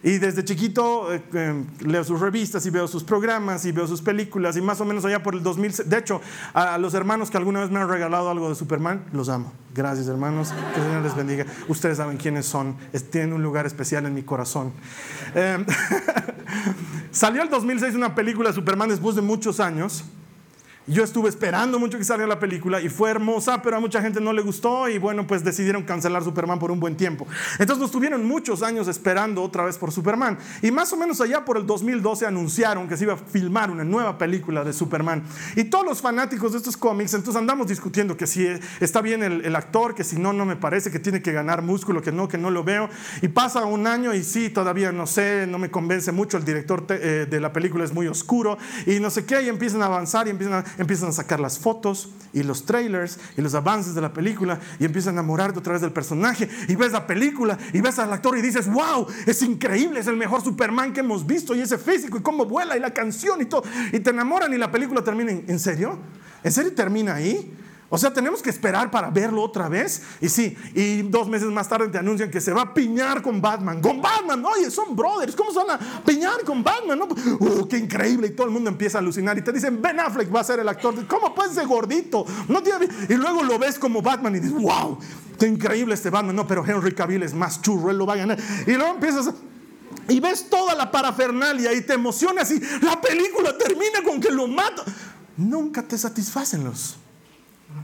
Y 0.03 0.19
desde 0.19 0.43
chiquito 0.43 1.13
eh, 1.13 1.21
eh, 1.33 1.63
leo 1.81 2.03
sus 2.03 2.19
revistas 2.19 2.65
y 2.65 2.69
veo 2.69 2.87
sus 2.87 3.03
programas 3.03 3.65
y 3.65 3.71
veo 3.71 3.87
sus 3.87 4.01
películas 4.01 4.55
y 4.57 4.61
más 4.61 4.79
o 4.81 4.85
menos 4.85 5.03
allá 5.05 5.23
por 5.23 5.33
el 5.35 5.43
2000, 5.43 5.73
de 5.85 5.97
hecho, 5.97 6.21
a, 6.53 6.77
los 6.77 6.93
hermanos 6.93 7.31
que 7.31 7.37
alguna 7.37 7.61
vez 7.61 7.71
me 7.71 7.79
han 7.79 7.89
regalado 7.89 8.29
algo 8.29 8.49
de 8.49 8.55
Superman, 8.55 9.03
los 9.11 9.29
amo. 9.29 9.51
Gracias 9.73 10.07
hermanos, 10.07 10.53
que 10.73 10.79
el 10.79 10.85
Señor 10.85 11.03
les 11.03 11.15
bendiga. 11.15 11.45
Ustedes 11.67 11.97
saben 11.97 12.17
quiénes 12.17 12.45
son, 12.45 12.75
tienen 13.11 13.33
un 13.33 13.43
lugar 13.43 13.65
especial 13.65 14.05
en 14.05 14.13
mi 14.13 14.23
corazón. 14.23 14.71
Em, 15.35 15.65
Salió 17.11 17.41
el 17.41 17.49
2006 17.49 17.95
una 17.95 18.13
película 18.13 18.49
de 18.49 18.55
Superman 18.55 18.89
después 18.89 19.15
de 19.15 19.21
muchos 19.21 19.59
años. 19.59 20.03
Yo 20.89 21.03
estuve 21.03 21.27
esperando 21.27 21.79
mucho 21.79 21.97
que 21.97 22.05
saliera 22.05 22.29
la 22.29 22.39
película 22.39 22.79
y 22.79 22.87
fue 22.87 23.11
hermosa, 23.11 23.61
pero 23.61 23.75
a 23.75 23.79
mucha 23.81 24.01
gente 24.01 24.21
no 24.21 24.31
le 24.31 24.41
gustó 24.41 24.87
y 24.87 24.97
bueno, 24.97 25.27
pues 25.27 25.43
decidieron 25.43 25.83
cancelar 25.83 26.23
Superman 26.23 26.59
por 26.59 26.71
un 26.71 26.79
buen 26.79 26.95
tiempo. 26.95 27.27
Entonces 27.59 27.79
nos 27.79 27.91
tuvieron 27.91 28.25
muchos 28.25 28.63
años 28.63 28.87
esperando 28.87 29.43
otra 29.43 29.65
vez 29.65 29.77
por 29.77 29.91
Superman. 29.91 30.37
Y 30.61 30.71
más 30.71 30.93
o 30.93 30.95
menos 30.95 31.19
allá 31.19 31.43
por 31.43 31.57
el 31.57 31.65
2012 31.65 32.25
anunciaron 32.25 32.87
que 32.87 32.95
se 32.95 33.03
iba 33.03 33.15
a 33.15 33.17
filmar 33.17 33.69
una 33.69 33.83
nueva 33.83 34.17
película 34.17 34.63
de 34.63 34.71
Superman. 34.71 35.23
Y 35.57 35.65
todos 35.65 35.85
los 35.85 36.01
fanáticos 36.01 36.53
de 36.53 36.59
estos 36.59 36.77
cómics, 36.77 37.13
entonces 37.13 37.37
andamos 37.37 37.67
discutiendo 37.67 38.15
que 38.15 38.25
si 38.25 38.47
está 38.79 39.01
bien 39.01 39.23
el, 39.23 39.55
actor, 39.57 39.93
que 39.93 40.05
si 40.05 40.17
no, 40.17 40.31
no 40.31 40.45
me 40.45 40.55
parece, 40.55 40.89
que 40.89 40.99
tiene 40.99 41.21
que 41.21 41.33
ganar 41.33 41.63
músculo, 41.63 42.01
que 42.01 42.13
no, 42.13 42.29
que 42.29 42.37
no 42.37 42.49
lo 42.49 42.63
veo. 42.63 42.89
Y 43.21 43.27
pasa 43.27 43.65
un 43.65 43.87
año 43.87 44.13
y 44.13 44.23
sí, 44.23 44.49
todavía 44.49 44.93
no 44.93 45.05
sé, 45.05 45.47
no 45.47 45.59
me 45.59 45.69
convence 45.69 46.13
mucho, 46.13 46.37
el 46.37 46.45
director 46.45 46.85
eh, 46.91 47.27
de 47.29 47.39
la 47.41 47.51
película 47.51 47.83
es 47.83 47.93
muy 47.93 48.07
oscuro 48.07 48.57
y 48.85 49.01
no 49.01 49.09
sé 49.09 49.25
qué, 49.25 49.41
y 49.41 49.49
empiezan 49.49 49.81
a 49.81 49.87
avanzar 49.87 50.27
y 50.27 50.29
empiezan 50.29 50.63
a 50.63 50.76
empiezan 50.77 51.09
a 51.09 51.11
sacar 51.11 51.39
las 51.39 51.59
fotos 51.59 52.09
y 52.33 52.43
los 52.43 52.65
trailers 52.65 53.19
y 53.37 53.41
los 53.41 53.53
avances 53.55 53.95
de 53.95 54.01
la 54.01 54.13
película 54.13 54.59
y 54.79 54.85
empiezan 54.85 55.15
a 55.15 55.21
enamorarte 55.21 55.59
otra 55.59 55.73
vez 55.73 55.81
del 55.81 55.91
personaje 55.91 56.49
y 56.67 56.75
ves 56.75 56.91
la 56.91 57.07
película 57.07 57.57
y 57.73 57.81
ves 57.81 57.99
al 57.99 58.11
actor 58.11 58.37
y 58.37 58.41
dices, 58.41 58.67
wow, 58.71 59.07
es 59.25 59.41
increíble, 59.41 59.99
es 59.99 60.07
el 60.07 60.17
mejor 60.17 60.43
Superman 60.43 60.93
que 60.93 61.01
hemos 61.01 61.25
visto 61.25 61.55
y 61.55 61.61
ese 61.61 61.77
físico 61.77 62.17
y 62.17 62.21
cómo 62.21 62.45
vuela 62.45 62.77
y 62.77 62.79
la 62.79 62.93
canción 62.93 63.41
y 63.41 63.45
todo. 63.45 63.63
Y 63.91 63.99
te 63.99 64.09
enamoran 64.11 64.53
y 64.53 64.57
la 64.57 64.71
película 64.71 65.03
termina, 65.03 65.31
¿en 65.31 65.59
serio? 65.59 65.99
¿En 66.43 66.51
serio 66.51 66.73
termina 66.73 67.15
ahí? 67.15 67.53
O 67.89 67.97
sea, 67.97 68.11
tenemos 68.11 68.41
que 68.41 68.49
esperar 68.49 68.91
para 68.91 69.09
verlo 69.09 69.41
otra 69.41 69.69
vez. 69.69 70.01
Y 70.19 70.27
sí, 70.27 70.57
y 70.73 71.03
dos 71.03 71.29
meses 71.29 71.47
más 71.47 71.69
tarde 71.69 71.87
te 71.87 71.97
anuncian 71.97 72.29
que 72.29 72.41
se 72.41 72.51
va 72.51 72.63
a 72.63 72.73
piñar 72.73 73.21
con 73.21 73.41
Batman. 73.41 73.81
Con 73.81 74.01
Batman, 74.01 74.43
oye, 74.45 74.69
son 74.69 74.93
brothers. 74.93 75.35
¿Cómo 75.35 75.51
se 75.51 75.59
van 75.59 75.71
a 75.71 76.03
piñar 76.03 76.43
con 76.43 76.63
Batman? 76.63 77.01
Uh, 77.39 77.67
qué 77.67 77.77
increíble. 77.77 78.27
Y 78.27 78.31
todo 78.31 78.47
el 78.47 78.53
mundo 78.53 78.69
empieza 78.69 78.97
a 78.97 79.01
alucinar. 79.01 79.37
Y 79.37 79.41
te 79.41 79.53
dicen, 79.53 79.81
Ben 79.81 79.99
Affleck 80.01 80.33
va 80.35 80.41
a 80.41 80.43
ser 80.43 80.59
el 80.59 80.67
actor. 80.67 81.07
¿Cómo 81.07 81.33
puede 81.33 81.53
ser 81.53 81.65
gordito? 81.65 82.25
No 82.49 82.61
tiene... 82.61 82.89
Y 83.07 83.13
luego 83.13 83.43
lo 83.43 83.57
ves 83.57 83.79
como 83.79 84.01
Batman 84.01 84.35
y 84.35 84.39
dices, 84.39 84.61
wow, 84.61 84.99
qué 85.39 85.47
increíble 85.47 85.93
este 85.93 86.09
Batman. 86.09 86.35
No, 86.35 86.45
pero 86.45 86.65
Henry 86.65 86.93
Cavill 86.93 87.23
es 87.23 87.33
más 87.33 87.61
churro, 87.61 87.89
él 87.89 87.97
lo 87.97 88.05
va 88.05 88.13
a 88.13 88.17
ganar. 88.17 88.37
Y 88.65 88.73
luego 88.73 88.95
empiezas... 88.95 89.31
Y 90.09 90.19
ves 90.19 90.49
toda 90.49 90.75
la 90.75 90.91
parafernalia 90.91 91.73
y 91.73 91.81
te 91.81 91.93
emocionas 91.93 92.49
y 92.51 92.61
la 92.81 92.99
película 92.99 93.57
termina 93.57 94.03
con 94.05 94.21
que 94.21 94.31
lo 94.31 94.47
mata. 94.47 94.83
Nunca 95.35 95.83
te 95.83 95.97
satisfacen 95.97 96.63
los 96.63 96.97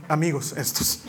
amigos 0.08 0.52
estos. 0.56 1.00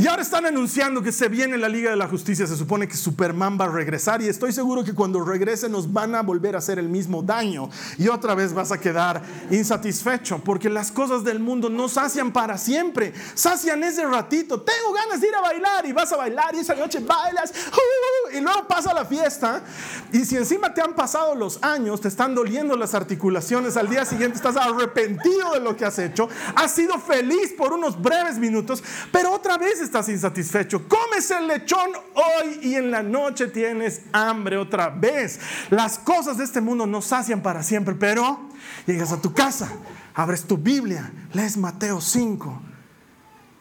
Y 0.00 0.06
ahora 0.06 0.22
están 0.22 0.46
anunciando 0.46 1.02
que 1.02 1.10
se 1.10 1.28
viene 1.28 1.58
la 1.58 1.68
Liga 1.68 1.90
de 1.90 1.96
la 1.96 2.06
Justicia. 2.06 2.46
Se 2.46 2.56
supone 2.56 2.86
que 2.86 2.96
Superman 2.96 3.58
va 3.60 3.64
a 3.64 3.68
regresar 3.68 4.22
y 4.22 4.28
estoy 4.28 4.52
seguro 4.52 4.84
que 4.84 4.94
cuando 4.94 5.24
regrese 5.24 5.68
nos 5.68 5.92
van 5.92 6.14
a 6.14 6.22
volver 6.22 6.54
a 6.54 6.58
hacer 6.58 6.78
el 6.78 6.88
mismo 6.88 7.20
daño. 7.20 7.68
Y 7.98 8.06
otra 8.06 8.36
vez 8.36 8.54
vas 8.54 8.70
a 8.70 8.78
quedar 8.78 9.20
insatisfecho 9.50 10.38
porque 10.38 10.70
las 10.70 10.92
cosas 10.92 11.24
del 11.24 11.40
mundo 11.40 11.68
no 11.68 11.88
sacian 11.88 12.32
para 12.32 12.58
siempre. 12.58 13.12
Sacian 13.34 13.82
ese 13.82 14.06
ratito. 14.06 14.60
Tengo 14.60 14.92
ganas 14.92 15.20
de 15.20 15.26
ir 15.26 15.34
a 15.34 15.40
bailar 15.40 15.84
y 15.84 15.92
vas 15.92 16.12
a 16.12 16.16
bailar 16.16 16.54
y 16.54 16.60
esa 16.60 16.76
noche 16.76 17.00
bailas. 17.00 17.52
Uh, 17.72 18.36
y 18.36 18.40
luego 18.40 18.68
pasa 18.68 18.94
la 18.94 19.04
fiesta. 19.04 19.64
Y 20.12 20.24
si 20.24 20.36
encima 20.36 20.72
te 20.72 20.80
han 20.80 20.94
pasado 20.94 21.34
los 21.34 21.60
años, 21.60 22.00
te 22.00 22.06
están 22.06 22.36
doliendo 22.36 22.76
las 22.76 22.94
articulaciones, 22.94 23.76
al 23.76 23.88
día 23.88 24.04
siguiente 24.04 24.36
estás 24.36 24.56
arrepentido 24.56 25.54
de 25.54 25.60
lo 25.60 25.76
que 25.76 25.84
has 25.84 25.98
hecho. 25.98 26.28
Has 26.54 26.72
sido 26.72 27.00
feliz 27.00 27.52
por 27.58 27.72
unos 27.72 28.00
breves 28.00 28.38
minutos, 28.38 28.80
pero 29.10 29.32
otra 29.32 29.58
vez 29.58 29.87
estás 29.88 30.08
insatisfecho. 30.08 30.86
Comes 30.86 31.30
el 31.30 31.48
lechón 31.48 31.90
hoy 32.14 32.60
y 32.62 32.74
en 32.74 32.90
la 32.90 33.02
noche 33.02 33.48
tienes 33.48 34.02
hambre 34.12 34.56
otra 34.56 34.90
vez. 34.90 35.40
Las 35.70 35.98
cosas 35.98 36.38
de 36.38 36.44
este 36.44 36.60
mundo 36.60 36.86
no 36.86 37.02
sacian 37.02 37.42
para 37.42 37.62
siempre, 37.62 37.94
pero 37.94 38.48
llegas 38.86 39.12
a 39.12 39.20
tu 39.20 39.32
casa, 39.32 39.70
abres 40.14 40.44
tu 40.44 40.58
Biblia, 40.58 41.10
lees 41.32 41.56
Mateo 41.56 42.00
5 42.00 42.62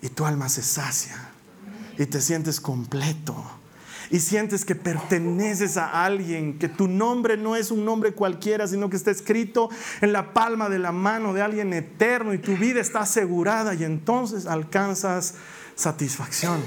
y 0.02 0.10
tu 0.10 0.26
alma 0.26 0.50
se 0.50 0.62
sacia 0.62 1.30
y 1.98 2.06
te 2.06 2.22
sientes 2.22 2.60
completo 2.60 3.36
y 4.10 4.20
sientes 4.20 4.64
que 4.64 4.76
perteneces 4.76 5.78
a 5.78 6.06
alguien, 6.06 6.60
que 6.60 6.70
tu 6.70 6.88
nombre 6.88 7.38
no 7.38 7.56
es 7.56 7.72
un 7.72 7.84
nombre 7.84 8.14
cualquiera, 8.14 8.68
sino 8.68 8.90
que 8.90 8.98
está 8.98 9.12
escrito 9.12 9.70
en 10.02 10.14
la 10.14 10.34
palma 10.34 10.70
de 10.70 10.80
la 10.80 10.92
mano 10.92 11.34
de 11.34 11.42
alguien 11.42 11.74
eterno 11.74 12.34
y 12.34 12.38
tu 12.38 12.56
vida 12.56 12.80
está 12.80 13.02
asegurada 13.02 13.74
y 13.76 13.84
entonces 13.84 14.46
alcanzas 14.46 15.36
satisfacción. 15.78 16.62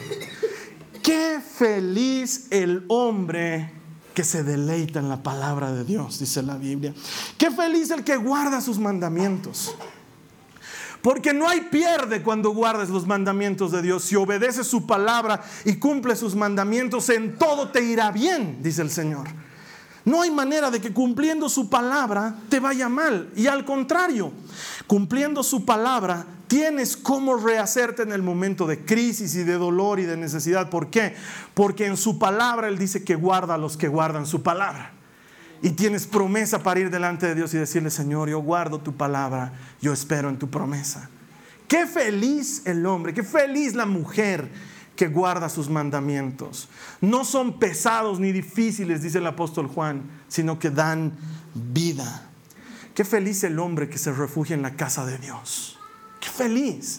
Qué 1.02 1.40
feliz 1.40 2.46
el 2.50 2.84
hombre 2.88 3.72
que 4.14 4.24
se 4.24 4.42
deleita 4.42 5.00
en 5.00 5.08
la 5.08 5.22
palabra 5.22 5.72
de 5.72 5.84
Dios, 5.84 6.18
dice 6.18 6.42
la 6.42 6.56
Biblia. 6.56 6.94
Qué 7.36 7.50
feliz 7.50 7.90
el 7.90 8.04
que 8.04 8.16
guarda 8.16 8.60
sus 8.60 8.78
mandamientos. 8.78 9.74
Porque 11.02 11.32
no 11.32 11.48
hay 11.48 11.62
pierde 11.62 12.22
cuando 12.22 12.50
guardes 12.50 12.90
los 12.90 13.06
mandamientos 13.06 13.72
de 13.72 13.82
Dios. 13.82 14.04
Si 14.04 14.16
obedeces 14.16 14.66
su 14.66 14.86
palabra 14.86 15.42
y 15.64 15.76
cumples 15.76 16.18
sus 16.18 16.34
mandamientos, 16.34 17.08
en 17.08 17.38
todo 17.38 17.68
te 17.68 17.82
irá 17.82 18.10
bien, 18.10 18.62
dice 18.62 18.82
el 18.82 18.90
Señor. 18.90 19.26
No 20.04 20.22
hay 20.22 20.30
manera 20.30 20.70
de 20.70 20.80
que 20.80 20.92
cumpliendo 20.92 21.48
su 21.48 21.70
palabra 21.70 22.34
te 22.48 22.60
vaya 22.60 22.88
mal. 22.88 23.30
Y 23.34 23.46
al 23.46 23.64
contrario, 23.64 24.32
cumpliendo 24.86 25.42
su 25.42 25.64
palabra, 25.64 26.26
tienes 26.50 26.96
cómo 26.96 27.36
rehacerte 27.36 28.02
en 28.02 28.10
el 28.10 28.24
momento 28.24 28.66
de 28.66 28.84
crisis 28.84 29.36
y 29.36 29.44
de 29.44 29.52
dolor 29.52 30.00
y 30.00 30.04
de 30.04 30.16
necesidad. 30.16 30.68
¿Por 30.68 30.90
qué? 30.90 31.14
Porque 31.54 31.86
en 31.86 31.96
su 31.96 32.18
palabra 32.18 32.66
Él 32.66 32.76
dice 32.76 33.04
que 33.04 33.14
guarda 33.14 33.54
a 33.54 33.58
los 33.58 33.76
que 33.76 33.86
guardan 33.86 34.26
su 34.26 34.42
palabra. 34.42 34.90
Y 35.62 35.70
tienes 35.70 36.08
promesa 36.08 36.60
para 36.60 36.80
ir 36.80 36.90
delante 36.90 37.26
de 37.26 37.36
Dios 37.36 37.54
y 37.54 37.58
decirle, 37.58 37.88
Señor, 37.88 38.28
yo 38.28 38.40
guardo 38.40 38.80
tu 38.80 38.96
palabra, 38.96 39.52
yo 39.80 39.92
espero 39.92 40.28
en 40.28 40.40
tu 40.40 40.50
promesa. 40.50 41.08
Qué 41.68 41.86
feliz 41.86 42.62
el 42.64 42.84
hombre, 42.84 43.14
qué 43.14 43.22
feliz 43.22 43.76
la 43.76 43.86
mujer 43.86 44.50
que 44.96 45.06
guarda 45.06 45.48
sus 45.48 45.70
mandamientos. 45.70 46.68
No 47.00 47.24
son 47.24 47.60
pesados 47.60 48.18
ni 48.18 48.32
difíciles, 48.32 49.02
dice 49.02 49.18
el 49.18 49.26
apóstol 49.28 49.68
Juan, 49.68 50.02
sino 50.26 50.58
que 50.58 50.70
dan 50.70 51.12
vida. 51.54 52.28
Qué 52.92 53.04
feliz 53.04 53.44
el 53.44 53.60
hombre 53.60 53.88
que 53.88 53.98
se 53.98 54.10
refugia 54.10 54.56
en 54.56 54.62
la 54.62 54.74
casa 54.74 55.06
de 55.06 55.16
Dios. 55.18 55.79
Feliz. 56.30 56.98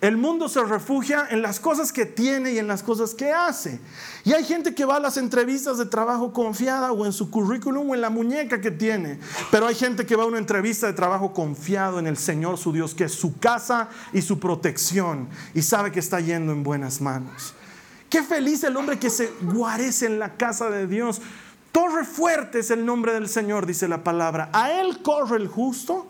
El 0.00 0.18
mundo 0.18 0.50
se 0.50 0.62
refugia 0.62 1.28
en 1.30 1.40
las 1.40 1.58
cosas 1.58 1.90
que 1.90 2.04
tiene 2.04 2.52
y 2.52 2.58
en 2.58 2.66
las 2.66 2.82
cosas 2.82 3.14
que 3.14 3.32
hace. 3.32 3.80
Y 4.24 4.34
hay 4.34 4.44
gente 4.44 4.74
que 4.74 4.84
va 4.84 4.96
a 4.96 5.00
las 5.00 5.16
entrevistas 5.16 5.78
de 5.78 5.86
trabajo 5.86 6.32
confiada 6.32 6.92
o 6.92 7.06
en 7.06 7.12
su 7.14 7.30
currículum 7.30 7.88
o 7.88 7.94
en 7.94 8.02
la 8.02 8.10
muñeca 8.10 8.60
que 8.60 8.70
tiene. 8.70 9.18
Pero 9.50 9.66
hay 9.66 9.74
gente 9.74 10.04
que 10.04 10.14
va 10.14 10.24
a 10.24 10.26
una 10.26 10.36
entrevista 10.36 10.86
de 10.86 10.92
trabajo 10.92 11.32
confiado 11.32 11.98
en 11.98 12.06
el 12.06 12.18
Señor 12.18 12.58
su 12.58 12.70
Dios, 12.70 12.94
que 12.94 13.04
es 13.04 13.14
su 13.14 13.38
casa 13.38 13.88
y 14.12 14.20
su 14.20 14.38
protección. 14.38 15.28
Y 15.54 15.62
sabe 15.62 15.90
que 15.90 16.00
está 16.00 16.20
yendo 16.20 16.52
en 16.52 16.62
buenas 16.64 17.00
manos. 17.00 17.54
Qué 18.10 18.22
feliz 18.22 18.62
el 18.64 18.76
hombre 18.76 18.98
que 18.98 19.08
se 19.10 19.32
guarece 19.40 20.04
en 20.04 20.18
la 20.18 20.34
casa 20.34 20.68
de 20.68 20.86
Dios. 20.86 21.22
Torre 21.72 22.04
fuerte 22.04 22.60
es 22.60 22.70
el 22.70 22.84
nombre 22.84 23.14
del 23.14 23.28
Señor, 23.28 23.66
dice 23.66 23.88
la 23.88 24.04
palabra. 24.04 24.50
A 24.52 24.70
él 24.70 25.02
corre 25.02 25.38
el 25.38 25.48
justo 25.48 26.06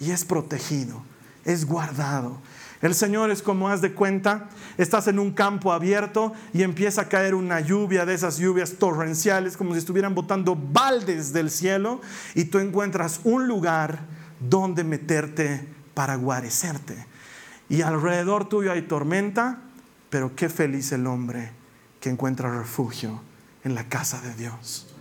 y 0.00 0.10
es 0.10 0.24
protegido, 0.24 1.02
es 1.46 1.64
guardado. 1.64 2.38
El 2.82 2.94
Señor 2.94 3.30
es 3.30 3.40
como 3.40 3.70
haz 3.70 3.80
de 3.80 3.94
cuenta, 3.94 4.50
estás 4.76 5.08
en 5.08 5.18
un 5.18 5.32
campo 5.32 5.72
abierto 5.72 6.34
y 6.52 6.62
empieza 6.62 7.02
a 7.02 7.08
caer 7.08 7.34
una 7.34 7.60
lluvia 7.60 8.04
de 8.04 8.12
esas 8.12 8.36
lluvias 8.36 8.74
torrenciales, 8.74 9.56
como 9.56 9.72
si 9.72 9.78
estuvieran 9.78 10.14
botando 10.14 10.54
baldes 10.54 11.32
del 11.32 11.50
cielo, 11.50 12.02
y 12.34 12.44
tú 12.44 12.58
encuentras 12.58 13.20
un 13.24 13.48
lugar 13.48 14.00
donde 14.40 14.84
meterte 14.84 15.66
para 15.94 16.16
guarecerte. 16.16 17.06
Y 17.70 17.80
alrededor 17.80 18.48
tuyo 18.48 18.72
hay 18.72 18.82
tormenta, 18.82 19.62
pero 20.10 20.36
qué 20.36 20.50
feliz 20.50 20.92
el 20.92 21.06
hombre 21.06 21.52
que 22.00 22.10
encuentra 22.10 22.56
refugio 22.56 23.22
en 23.64 23.74
la 23.74 23.88
casa 23.88 24.20
de 24.20 24.34
Dios. 24.34 24.94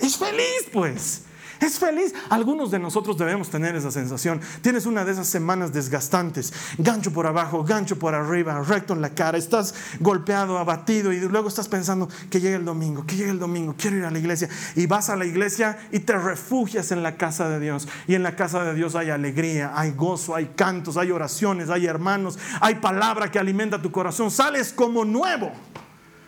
Es 0.00 0.16
feliz, 0.16 0.70
pues. 0.72 1.24
Es 1.60 1.78
feliz. 1.78 2.14
Algunos 2.30 2.70
de 2.70 2.78
nosotros 2.78 3.18
debemos 3.18 3.50
tener 3.50 3.74
esa 3.74 3.90
sensación. 3.90 4.40
Tienes 4.62 4.86
una 4.86 5.04
de 5.04 5.12
esas 5.12 5.26
semanas 5.26 5.72
desgastantes. 5.72 6.52
Gancho 6.78 7.12
por 7.12 7.26
abajo, 7.26 7.64
gancho 7.64 7.98
por 7.98 8.14
arriba, 8.14 8.62
recto 8.62 8.94
en 8.94 9.00
la 9.00 9.10
cara. 9.10 9.38
Estás 9.38 9.74
golpeado, 9.98 10.58
abatido 10.58 11.12
y 11.12 11.20
luego 11.20 11.48
estás 11.48 11.68
pensando 11.68 12.08
que 12.30 12.40
llegue 12.40 12.56
el 12.56 12.64
domingo, 12.64 13.04
que 13.04 13.16
llegue 13.16 13.30
el 13.30 13.38
domingo, 13.38 13.74
quiero 13.76 13.96
ir 13.96 14.04
a 14.04 14.10
la 14.10 14.18
iglesia. 14.18 14.48
Y 14.76 14.86
vas 14.86 15.10
a 15.10 15.16
la 15.16 15.26
iglesia 15.26 15.78
y 15.90 16.00
te 16.00 16.16
refugias 16.16 16.92
en 16.92 17.02
la 17.02 17.16
casa 17.16 17.48
de 17.48 17.58
Dios. 17.58 17.88
Y 18.06 18.14
en 18.14 18.22
la 18.22 18.36
casa 18.36 18.62
de 18.64 18.74
Dios 18.74 18.94
hay 18.94 19.10
alegría, 19.10 19.72
hay 19.74 19.92
gozo, 19.92 20.34
hay 20.34 20.52
cantos, 20.54 20.96
hay 20.96 21.10
oraciones, 21.10 21.70
hay 21.70 21.86
hermanos, 21.86 22.38
hay 22.60 22.76
palabra 22.76 23.30
que 23.30 23.38
alimenta 23.38 23.82
tu 23.82 23.90
corazón. 23.90 24.30
Sales 24.30 24.72
como 24.72 25.04
nuevo, 25.04 25.50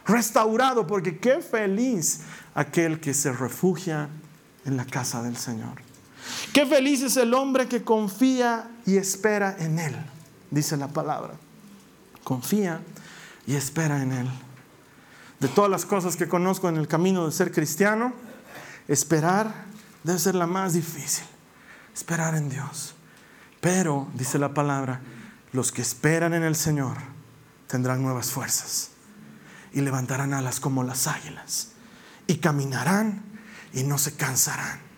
restaurado, 0.07 0.87
porque 0.87 1.19
qué 1.19 1.41
feliz 1.41 2.23
aquel 2.55 2.99
que 2.99 3.15
se 3.15 3.33
refugia 3.33 4.09
en 4.71 4.77
la 4.77 4.85
casa 4.85 5.23
del 5.23 5.37
Señor. 5.37 5.83
Qué 6.53 6.67
feliz 6.67 7.03
es 7.03 7.17
el 7.17 7.35
hombre 7.35 7.69
que 7.69 7.83
confía 7.83 8.71
y 8.87 8.97
espera 8.97 9.57
en 9.59 9.79
Él, 9.79 9.97
dice 10.51 10.77
la 10.77 10.89
palabra. 10.89 11.35
Confía 12.25 12.81
y 13.47 13.55
espera 13.55 14.03
en 14.03 14.13
Él. 14.13 14.31
De 15.41 15.49
todas 15.49 15.71
las 15.71 15.85
cosas 15.85 16.17
que 16.17 16.29
conozco 16.29 16.69
en 16.69 16.77
el 16.77 16.87
camino 16.87 17.27
de 17.27 17.33
ser 17.33 17.51
cristiano, 17.53 18.13
esperar 18.89 19.53
debe 20.05 20.19
ser 20.19 20.35
la 20.35 20.47
más 20.47 20.75
difícil. 20.75 21.25
Esperar 21.95 22.35
en 22.35 22.49
Dios. 22.49 22.95
Pero, 23.61 24.09
dice 24.15 24.39
la 24.39 24.55
palabra, 24.55 25.01
los 25.53 25.73
que 25.73 25.83
esperan 25.83 26.35
en 26.35 26.45
el 26.45 26.57
Señor 26.57 26.97
tendrán 27.67 28.03
nuevas 28.03 28.31
fuerzas 28.31 28.91
y 29.73 29.81
levantarán 29.81 30.35
alas 30.35 30.61
como 30.61 30.83
las 30.83 31.07
águilas 31.07 31.73
y 32.27 32.37
caminarán 32.37 33.30
y 33.73 33.83
no 33.83 33.99
se 33.99 34.15
cansarán 34.17 34.91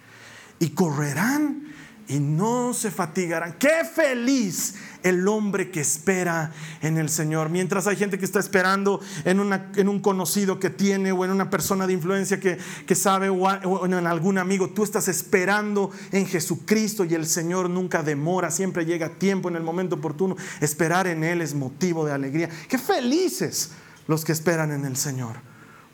y 0.63 0.71
correrán 0.71 1.73
y 2.07 2.21
no 2.21 2.73
se 2.75 2.91
fatigarán. 2.91 3.55
Qué 3.59 3.85
feliz 3.85 4.75
el 5.03 5.27
hombre 5.27 5.73
que 5.73 5.81
espera 5.81 6.53
en 6.83 6.99
el 6.99 7.09
Señor. 7.09 7.49
Mientras 7.49 7.89
hay 7.89 7.97
gente 7.97 8.19
que 8.19 8.25
está 8.25 8.39
esperando 8.39 9.01
en, 9.25 9.41
un 9.41 10.01
conocido 10.01 10.61
que 10.61 10.71
tiene 10.71 11.11
o 11.11 11.25
en 11.25 11.33
una 11.33 11.51
persona 11.51 11.87
de 11.87 11.95
influencia 11.95 12.39
que, 12.39 12.95
sabe 12.95 13.29
o, 13.29 13.87
en 13.87 14.07
algún 14.07 14.39
amigo, 14.39 14.71
tú 14.71 14.85
estás 14.85 15.09
esperando 15.09 15.91
en 16.13 16.27
Jesucristo 16.27 17.05
y 17.05 17.15
el 17.15 17.27
Señor 17.27 17.69
nunca 17.69 18.05
demora, 18.05 18.53
siempre 18.53 18.85
llega 18.85 19.07
a 19.07 19.19
tiempo 19.19 19.49
en 19.49 19.57
el 19.57 19.65
momento 19.65 19.97
oportuno. 19.97 20.37
Esperar 20.61 21.09
en 21.09 21.25
Él 21.25 21.41
es 21.41 21.55
motivo 21.55 22.05
de 22.05 22.13
alegría. 22.13 22.49
Qué 22.69 22.79
felices 22.79 23.73
los 24.07 24.25
que 24.25 24.33
esperan 24.33 24.71
en 24.71 24.85
el 24.85 24.97
Señor, 24.97 25.37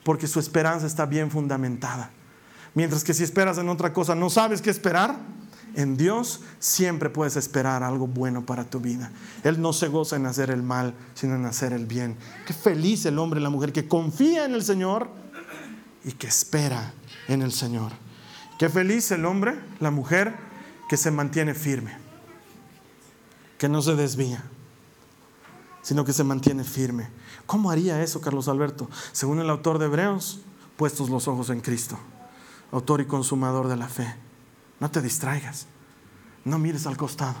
porque 0.03 0.27
su 0.27 0.39
esperanza 0.39 0.85
está 0.85 1.07
bien 1.07 1.31
fundamentada. 1.31 2.11
Mientras 2.75 3.03
que 3.03 3.13
si 3.13 3.23
esperas 3.23 3.57
en 3.57 3.69
otra 3.69 3.93
cosa, 3.93 4.15
no 4.15 4.29
sabes 4.29 4.61
qué 4.61 4.69
esperar 4.69 5.17
en 5.75 5.97
Dios 5.97 6.41
siempre 6.59 7.09
puedes 7.09 7.35
esperar 7.35 7.83
algo 7.83 8.07
bueno 8.07 8.45
para 8.45 8.65
tu 8.65 8.79
vida. 8.79 9.11
Él 9.43 9.61
no 9.61 9.73
se 9.73 9.87
goza 9.87 10.15
en 10.15 10.25
hacer 10.25 10.49
el 10.49 10.63
mal, 10.63 10.93
sino 11.13 11.35
en 11.35 11.45
hacer 11.45 11.73
el 11.73 11.85
bien. 11.85 12.17
Qué 12.45 12.53
feliz 12.53 13.05
el 13.05 13.19
hombre 13.19 13.39
y 13.39 13.43
la 13.43 13.49
mujer 13.49 13.71
que 13.71 13.87
confía 13.87 14.45
en 14.45 14.53
el 14.53 14.63
Señor 14.63 15.09
y 16.03 16.13
que 16.13 16.27
espera 16.27 16.93
en 17.27 17.41
el 17.41 17.51
Señor. 17.51 17.91
Qué 18.57 18.69
feliz 18.69 19.11
el 19.11 19.25
hombre, 19.25 19.59
la 19.79 19.91
mujer 19.91 20.35
que 20.89 20.97
se 20.97 21.11
mantiene 21.11 21.53
firme, 21.53 21.97
que 23.57 23.69
no 23.69 23.81
se 23.81 23.95
desvía, 23.95 24.43
sino 25.81 26.03
que 26.03 26.13
se 26.13 26.23
mantiene 26.23 26.63
firme. 26.63 27.07
¿Cómo 27.45 27.71
haría 27.71 28.01
eso 28.03 28.21
Carlos 28.21 28.47
Alberto? 28.47 28.89
Según 29.11 29.39
el 29.39 29.49
autor 29.49 29.79
de 29.79 29.85
Hebreos, 29.85 30.41
puestos 30.77 31.09
los 31.09 31.27
ojos 31.27 31.49
en 31.51 31.61
Cristo, 31.61 31.97
autor 32.71 33.01
y 33.01 33.05
consumador 33.05 33.67
de 33.67 33.77
la 33.77 33.87
fe 33.87 34.15
no 34.79 34.89
te 34.89 35.01
distraigas. 35.01 35.67
No 36.45 36.57
mires 36.57 36.87
al 36.87 36.97
costado. 36.97 37.35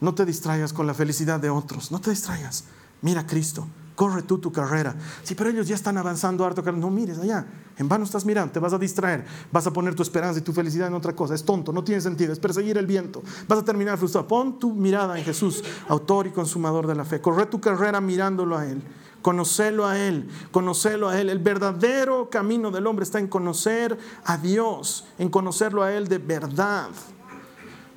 No 0.00 0.14
te 0.14 0.24
distraigas 0.24 0.72
con 0.72 0.86
la 0.86 0.94
felicidad 0.94 1.40
de 1.40 1.50
otros. 1.50 1.90
No 1.90 2.00
te 2.00 2.10
distraigas. 2.10 2.64
Mira 3.00 3.22
a 3.22 3.26
Cristo. 3.26 3.66
Corre 3.94 4.22
tú 4.22 4.38
tu 4.38 4.52
carrera. 4.52 4.94
Sí, 5.22 5.34
pero 5.34 5.50
ellos 5.50 5.68
ya 5.68 5.74
están 5.74 5.96
avanzando 5.96 6.44
harto. 6.44 6.62
No 6.72 6.90
mires 6.90 7.18
allá. 7.18 7.46
En 7.78 7.88
vano 7.88 8.04
estás 8.04 8.24
mirando. 8.24 8.52
Te 8.52 8.58
vas 8.58 8.72
a 8.72 8.78
distraer. 8.78 9.24
Vas 9.50 9.66
a 9.66 9.72
poner 9.72 9.94
tu 9.94 10.02
esperanza 10.02 10.40
y 10.40 10.42
tu 10.42 10.52
felicidad 10.52 10.88
en 10.88 10.94
otra 10.94 11.14
cosa. 11.14 11.34
Es 11.34 11.44
tonto. 11.44 11.72
No 11.72 11.84
tiene 11.84 12.00
sentido. 12.00 12.32
Es 12.32 12.38
perseguir 12.38 12.76
el 12.76 12.86
viento. 12.86 13.22
Vas 13.48 13.60
a 13.60 13.64
terminar 13.64 13.96
frustrado. 13.96 14.26
Pon 14.26 14.58
tu 14.58 14.74
mirada 14.74 15.18
en 15.18 15.24
Jesús, 15.24 15.62
autor 15.88 16.26
y 16.26 16.30
consumador 16.30 16.86
de 16.86 16.94
la 16.94 17.04
fe. 17.04 17.20
Corre 17.20 17.46
tu 17.46 17.60
carrera 17.60 18.00
mirándolo 18.00 18.58
a 18.58 18.66
Él. 18.66 18.82
Conocerlo 19.22 19.86
a 19.86 19.98
Él, 19.98 20.28
conocerlo 20.50 21.08
a 21.08 21.18
Él. 21.20 21.30
El 21.30 21.38
verdadero 21.38 22.28
camino 22.28 22.70
del 22.70 22.86
hombre 22.86 23.04
está 23.04 23.18
en 23.18 23.28
conocer 23.28 23.96
a 24.24 24.36
Dios, 24.36 25.06
en 25.18 25.30
conocerlo 25.30 25.82
a 25.82 25.92
Él 25.92 26.08
de 26.08 26.18
verdad. 26.18 26.88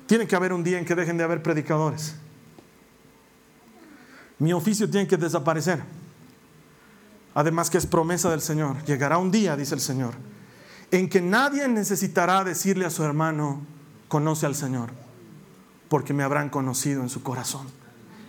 Tiene 0.06 0.26
que 0.26 0.36
haber 0.36 0.52
un 0.52 0.62
día 0.62 0.78
en 0.78 0.84
que 0.84 0.94
dejen 0.94 1.18
de 1.18 1.24
haber 1.24 1.42
predicadores. 1.42 2.14
Mi 4.38 4.52
oficio 4.52 4.88
tiene 4.88 5.06
que 5.06 5.16
desaparecer. 5.16 5.82
Además 7.34 7.68
que 7.68 7.78
es 7.78 7.86
promesa 7.86 8.30
del 8.30 8.40
Señor. 8.40 8.82
Llegará 8.84 9.18
un 9.18 9.30
día, 9.30 9.56
dice 9.56 9.74
el 9.74 9.80
Señor, 9.80 10.14
en 10.90 11.08
que 11.08 11.20
nadie 11.20 11.68
necesitará 11.68 12.44
decirle 12.44 12.86
a 12.86 12.90
su 12.90 13.02
hermano, 13.02 13.60
conoce 14.08 14.46
al 14.46 14.54
Señor, 14.54 14.90
porque 15.88 16.14
me 16.14 16.22
habrán 16.22 16.48
conocido 16.48 17.02
en 17.02 17.08
su 17.08 17.22
corazón. 17.22 17.66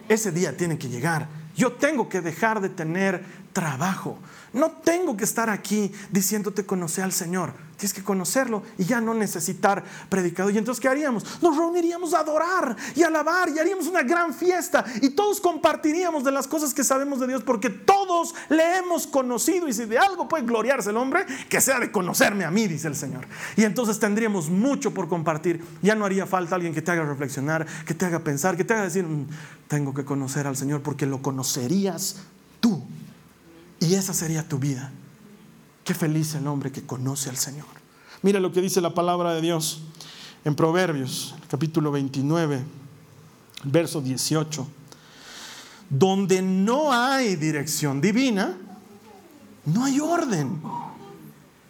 Ese 0.09 0.31
día 0.31 0.57
tiene 0.57 0.77
que 0.77 0.89
llegar 0.89 1.27
yo 1.57 1.73
tengo 1.73 2.07
que 2.07 2.21
dejar 2.21 2.61
de 2.61 2.69
tener 2.69 3.23
trabajo. 3.57 4.19
No 4.53 4.69
tengo 4.69 5.17
que 5.17 5.23
estar 5.23 5.49
aquí 5.49 5.91
diciéndote 6.11 6.63
conocer 6.63 7.03
al 7.03 7.11
Señor. 7.11 7.53
Tienes 7.75 7.91
que 7.91 8.03
conocerlo 8.03 8.61
y 8.77 8.85
ya 8.85 9.01
no 9.01 9.15
necesitar 9.15 9.83
predicador. 10.09 10.53
Y 10.53 10.59
entonces, 10.59 10.79
¿qué 10.79 10.87
haríamos? 10.87 11.41
Nos 11.41 11.57
reuniríamos 11.57 12.13
a 12.13 12.19
adorar 12.19 12.75
y 12.95 13.01
alabar 13.01 13.49
y 13.49 13.57
haríamos 13.57 13.87
una 13.87 14.03
gran 14.03 14.35
fiesta 14.35 14.85
y 15.01 15.09
todos 15.09 15.41
compartiríamos 15.41 16.23
de 16.23 16.31
las 16.31 16.47
cosas 16.47 16.71
que 16.71 16.83
sabemos 16.83 17.19
de 17.19 17.25
Dios 17.25 17.41
porque 17.41 17.71
todos 17.71 18.35
le 18.49 18.77
hemos 18.77 19.07
conocido 19.07 19.67
y 19.67 19.73
si 19.73 19.85
de 19.85 19.97
algo 19.97 20.27
puede 20.27 20.45
gloriarse 20.45 20.91
el 20.91 20.97
hombre, 20.97 21.25
que 21.49 21.59
sea 21.59 21.79
de 21.79 21.91
conocerme 21.91 22.45
a 22.45 22.51
mí, 22.51 22.67
dice 22.67 22.87
el 22.87 22.95
Señor. 22.95 23.25
Y 23.55 23.63
entonces 23.63 23.97
tendríamos 23.97 24.51
mucho 24.51 24.93
por 24.93 25.07
compartir. 25.07 25.65
Ya 25.81 25.95
no 25.95 26.05
haría 26.05 26.27
falta 26.27 26.53
alguien 26.53 26.75
que 26.75 26.83
te 26.83 26.91
haga 26.91 27.05
reflexionar, 27.05 27.65
que 27.87 27.95
te 27.95 28.05
haga 28.05 28.19
pensar, 28.19 28.55
que 28.55 28.63
te 28.63 28.75
haga 28.75 28.83
decir, 28.83 29.03
mm, 29.03 29.27
tengo 29.67 29.95
que 29.95 30.05
conocer 30.05 30.45
al 30.45 30.55
Señor 30.55 30.83
porque 30.83 31.07
lo 31.07 31.23
conocerías 31.23 32.17
tú. 32.59 32.83
Y 33.87 33.95
esa 33.95 34.13
sería 34.13 34.45
tu 34.45 34.59
vida. 34.59 34.91
Qué 35.85 35.93
feliz 35.93 36.35
el 36.35 36.45
hombre 36.47 36.73
que 36.73 36.81
conoce 36.81 37.29
al 37.29 37.37
Señor. 37.37 37.65
Mira 38.21 38.41
lo 38.41 38.51
que 38.51 38.59
dice 38.59 38.81
la 38.81 38.93
palabra 38.93 39.33
de 39.33 39.39
Dios 39.39 39.81
en 40.43 40.55
Proverbios, 40.55 41.35
capítulo 41.49 41.89
29, 41.91 42.63
verso 43.63 44.01
18. 44.01 44.67
Donde 45.89 46.41
no 46.41 46.91
hay 46.91 47.37
dirección 47.37 48.01
divina, 48.01 48.57
no 49.63 49.85
hay 49.85 50.01
orden. 50.01 50.61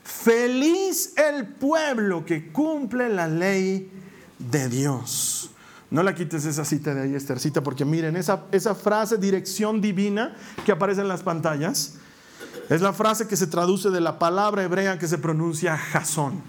Feliz 0.03 1.13
el 1.17 1.45
pueblo 1.45 2.25
que 2.25 2.51
cumple 2.51 3.09
la 3.09 3.27
ley 3.27 3.91
de 4.39 4.69
Dios. 4.69 5.51
No 5.91 6.01
la 6.01 6.15
quites 6.15 6.45
esa 6.45 6.65
cita 6.65 6.95
de 6.95 7.01
ahí, 7.01 7.13
Estercita, 7.13 7.61
porque 7.61 7.85
miren, 7.85 8.15
esa, 8.15 8.45
esa 8.51 8.73
frase 8.73 9.17
dirección 9.17 9.81
divina 9.81 10.35
que 10.65 10.71
aparece 10.71 11.01
en 11.01 11.09
las 11.09 11.21
pantallas, 11.21 11.99
es 12.69 12.81
la 12.81 12.93
frase 12.93 13.27
que 13.27 13.35
se 13.35 13.47
traduce 13.47 13.89
de 13.89 14.01
la 14.01 14.19
palabra 14.19 14.63
hebrea 14.63 14.99
que 14.99 15.07
se 15.07 15.17
pronuncia 15.17 15.77
Jasón. 15.77 16.41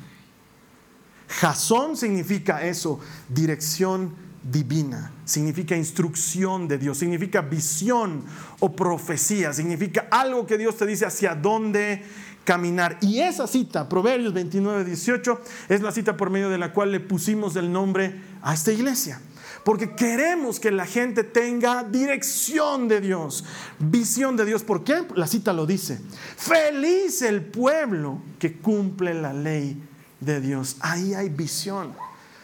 Jasón 1.28 1.96
significa 1.96 2.64
eso, 2.64 3.00
dirección 3.28 4.14
divina, 4.42 5.12
significa 5.24 5.76
instrucción 5.76 6.66
de 6.68 6.78
Dios, 6.78 6.98
significa 6.98 7.42
visión 7.42 8.24
o 8.60 8.74
profecía, 8.74 9.52
significa 9.52 10.08
algo 10.10 10.46
que 10.46 10.58
Dios 10.58 10.76
te 10.76 10.86
dice 10.86 11.04
hacia 11.04 11.34
dónde 11.34 12.04
caminar. 12.44 12.96
Y 13.02 13.20
esa 13.20 13.46
cita, 13.46 13.88
Proverbios 13.88 14.32
29, 14.32 14.84
18, 14.84 15.40
es 15.68 15.82
la 15.82 15.92
cita 15.92 16.16
por 16.16 16.30
medio 16.30 16.48
de 16.48 16.58
la 16.58 16.72
cual 16.72 16.90
le 16.92 17.00
pusimos 17.00 17.56
el 17.56 17.70
nombre 17.70 18.20
a 18.42 18.54
esta 18.54 18.72
iglesia 18.72 19.20
porque 19.68 19.94
queremos 19.94 20.58
que 20.58 20.70
la 20.70 20.86
gente 20.86 21.24
tenga 21.24 21.84
dirección 21.84 22.88
de 22.88 23.02
Dios, 23.02 23.44
visión 23.78 24.34
de 24.34 24.46
Dios. 24.46 24.62
¿Por 24.62 24.82
qué? 24.82 25.04
La 25.14 25.26
cita 25.26 25.52
lo 25.52 25.66
dice. 25.66 26.00
Feliz 26.38 27.20
el 27.20 27.44
pueblo 27.44 28.18
que 28.38 28.54
cumple 28.54 29.12
la 29.12 29.34
ley 29.34 29.76
de 30.20 30.40
Dios. 30.40 30.76
Ahí 30.80 31.12
hay 31.12 31.28
visión. 31.28 31.94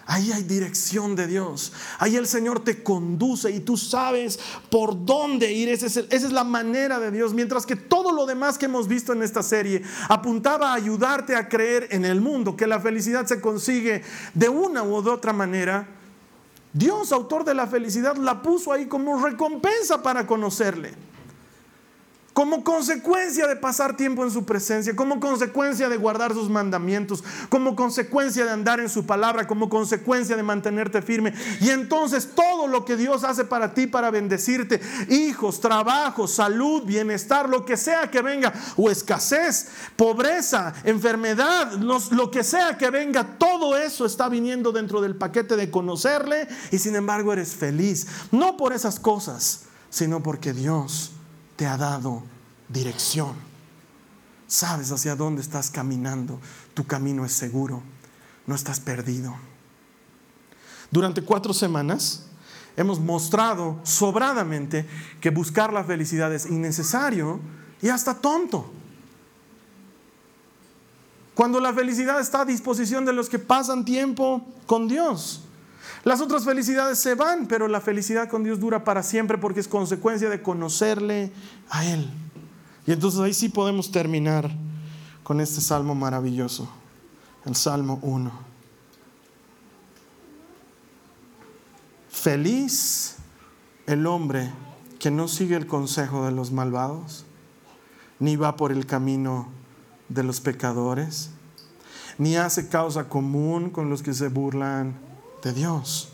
Ahí 0.04 0.32
hay 0.32 0.42
dirección 0.42 1.16
de 1.16 1.26
Dios. 1.26 1.72
Ahí 1.98 2.16
el 2.16 2.26
Señor 2.26 2.62
te 2.62 2.82
conduce 2.82 3.50
y 3.50 3.60
tú 3.60 3.78
sabes 3.78 4.38
por 4.70 5.06
dónde 5.06 5.50
ir. 5.50 5.70
Esa 5.70 5.86
es, 5.86 5.96
esa 5.96 6.26
es, 6.26 6.30
la 6.30 6.44
manera 6.44 7.00
de 7.00 7.10
Dios. 7.10 7.32
Mientras 7.32 7.64
que 7.64 7.76
todo 7.76 8.12
lo 8.12 8.26
demás 8.26 8.58
que 8.58 8.66
hemos 8.66 8.86
visto 8.86 9.14
en 9.14 9.22
esta 9.22 9.42
serie 9.42 9.80
apuntaba 10.10 10.72
a 10.72 10.74
ayudarte 10.74 11.36
a 11.36 11.48
creer 11.48 11.88
en 11.90 12.04
el 12.04 12.20
mundo, 12.20 12.54
que 12.54 12.66
la 12.66 12.80
felicidad 12.80 13.24
se 13.24 13.40
consigue 13.40 14.02
de 14.34 14.50
una 14.50 14.82
u 14.82 14.94
otra 14.94 15.32
manera. 15.32 15.88
Dios, 16.74 17.12
autor 17.12 17.44
de 17.44 17.54
la 17.54 17.68
felicidad, 17.68 18.16
la 18.16 18.42
puso 18.42 18.72
ahí 18.72 18.86
como 18.86 19.24
recompensa 19.24 20.02
para 20.02 20.26
conocerle 20.26 20.92
como 22.34 22.64
consecuencia 22.64 23.46
de 23.46 23.54
pasar 23.54 23.96
tiempo 23.96 24.24
en 24.24 24.30
su 24.32 24.44
presencia, 24.44 24.94
como 24.96 25.20
consecuencia 25.20 25.88
de 25.88 25.96
guardar 25.96 26.34
sus 26.34 26.50
mandamientos, 26.50 27.22
como 27.48 27.76
consecuencia 27.76 28.44
de 28.44 28.50
andar 28.50 28.80
en 28.80 28.88
su 28.88 29.06
palabra, 29.06 29.46
como 29.46 29.68
consecuencia 29.68 30.36
de 30.36 30.42
mantenerte 30.42 31.00
firme. 31.00 31.32
Y 31.60 31.70
entonces 31.70 32.28
todo 32.34 32.66
lo 32.66 32.84
que 32.84 32.96
Dios 32.96 33.22
hace 33.22 33.44
para 33.44 33.72
ti, 33.72 33.86
para 33.86 34.10
bendecirte, 34.10 34.80
hijos, 35.08 35.60
trabajo, 35.60 36.26
salud, 36.26 36.82
bienestar, 36.82 37.48
lo 37.48 37.64
que 37.64 37.76
sea 37.76 38.10
que 38.10 38.20
venga, 38.20 38.52
o 38.76 38.90
escasez, 38.90 39.68
pobreza, 39.94 40.74
enfermedad, 40.82 41.72
lo 41.74 42.30
que 42.32 42.42
sea 42.42 42.76
que 42.76 42.90
venga, 42.90 43.38
todo 43.38 43.76
eso 43.76 44.04
está 44.04 44.28
viniendo 44.28 44.72
dentro 44.72 45.00
del 45.00 45.14
paquete 45.14 45.54
de 45.54 45.70
conocerle 45.70 46.48
y 46.72 46.78
sin 46.78 46.96
embargo 46.96 47.32
eres 47.32 47.54
feliz. 47.54 48.08
No 48.32 48.56
por 48.56 48.72
esas 48.72 48.98
cosas, 48.98 49.66
sino 49.88 50.20
porque 50.20 50.52
Dios 50.52 51.12
te 51.56 51.66
ha 51.66 51.76
dado 51.76 52.22
dirección. 52.68 53.34
Sabes 54.46 54.90
hacia 54.90 55.16
dónde 55.16 55.42
estás 55.42 55.70
caminando. 55.70 56.40
Tu 56.74 56.86
camino 56.86 57.24
es 57.24 57.32
seguro. 57.32 57.82
No 58.46 58.54
estás 58.54 58.80
perdido. 58.80 59.34
Durante 60.90 61.22
cuatro 61.22 61.54
semanas 61.54 62.26
hemos 62.76 63.00
mostrado 63.00 63.80
sobradamente 63.84 64.86
que 65.20 65.30
buscar 65.30 65.72
la 65.72 65.84
felicidad 65.84 66.32
es 66.34 66.46
innecesario 66.46 67.40
y 67.80 67.88
hasta 67.88 68.14
tonto. 68.14 68.70
Cuando 71.34 71.58
la 71.58 71.72
felicidad 71.72 72.20
está 72.20 72.42
a 72.42 72.44
disposición 72.44 73.04
de 73.04 73.12
los 73.12 73.28
que 73.28 73.38
pasan 73.38 73.84
tiempo 73.84 74.46
con 74.66 74.86
Dios. 74.86 75.43
Las 76.04 76.20
otras 76.20 76.44
felicidades 76.44 76.98
se 76.98 77.14
van, 77.14 77.46
pero 77.46 77.66
la 77.66 77.80
felicidad 77.80 78.28
con 78.28 78.44
Dios 78.44 78.60
dura 78.60 78.84
para 78.84 79.02
siempre 79.02 79.38
porque 79.38 79.60
es 79.60 79.68
consecuencia 79.68 80.28
de 80.28 80.42
conocerle 80.42 81.32
a 81.70 81.86
Él. 81.86 82.10
Y 82.86 82.92
entonces 82.92 83.20
ahí 83.20 83.32
sí 83.32 83.48
podemos 83.48 83.90
terminar 83.90 84.50
con 85.22 85.40
este 85.40 85.62
salmo 85.62 85.94
maravilloso, 85.94 86.68
el 87.46 87.56
Salmo 87.56 87.98
1. 88.02 88.30
Feliz 92.10 93.16
el 93.86 94.06
hombre 94.06 94.52
que 94.98 95.10
no 95.10 95.26
sigue 95.26 95.56
el 95.56 95.66
consejo 95.66 96.26
de 96.26 96.32
los 96.32 96.52
malvados, 96.52 97.24
ni 98.18 98.36
va 98.36 98.56
por 98.56 98.72
el 98.72 98.84
camino 98.84 99.48
de 100.10 100.22
los 100.22 100.42
pecadores, 100.42 101.30
ni 102.18 102.36
hace 102.36 102.68
causa 102.68 103.08
común 103.08 103.70
con 103.70 103.88
los 103.88 104.02
que 104.02 104.12
se 104.12 104.28
burlan 104.28 105.13
de 105.44 105.52
Dios, 105.52 106.08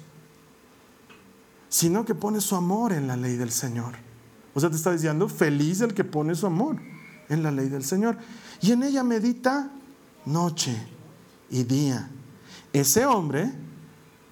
sino 1.69 2.05
que 2.05 2.17
pone 2.17 2.41
su 2.41 2.57
amor 2.57 2.93
en 2.93 3.07
la 3.07 3.17
ley 3.17 3.37
del 3.37 3.53
Señor. 3.53 3.95
O 4.53 4.61
sea, 4.61 4.69
te 4.69 4.77
está 4.77 4.91
diciendo, 4.91 5.29
feliz 5.29 5.81
el 5.81 5.95
que 5.95 6.03
pone 6.03 6.35
su 6.35 6.47
amor 6.47 6.77
en 7.29 7.45
la 7.45 7.53
ley 7.53 7.69
del 7.69 7.85
Señor. 7.85 8.19
Y 8.61 8.73
en 8.73 8.83
ella 8.83 9.05
medita 9.05 9.71
noche 10.27 10.77
y 11.49 11.63
día. 11.63 12.11
Ese 12.73 13.07
hombre 13.07 13.53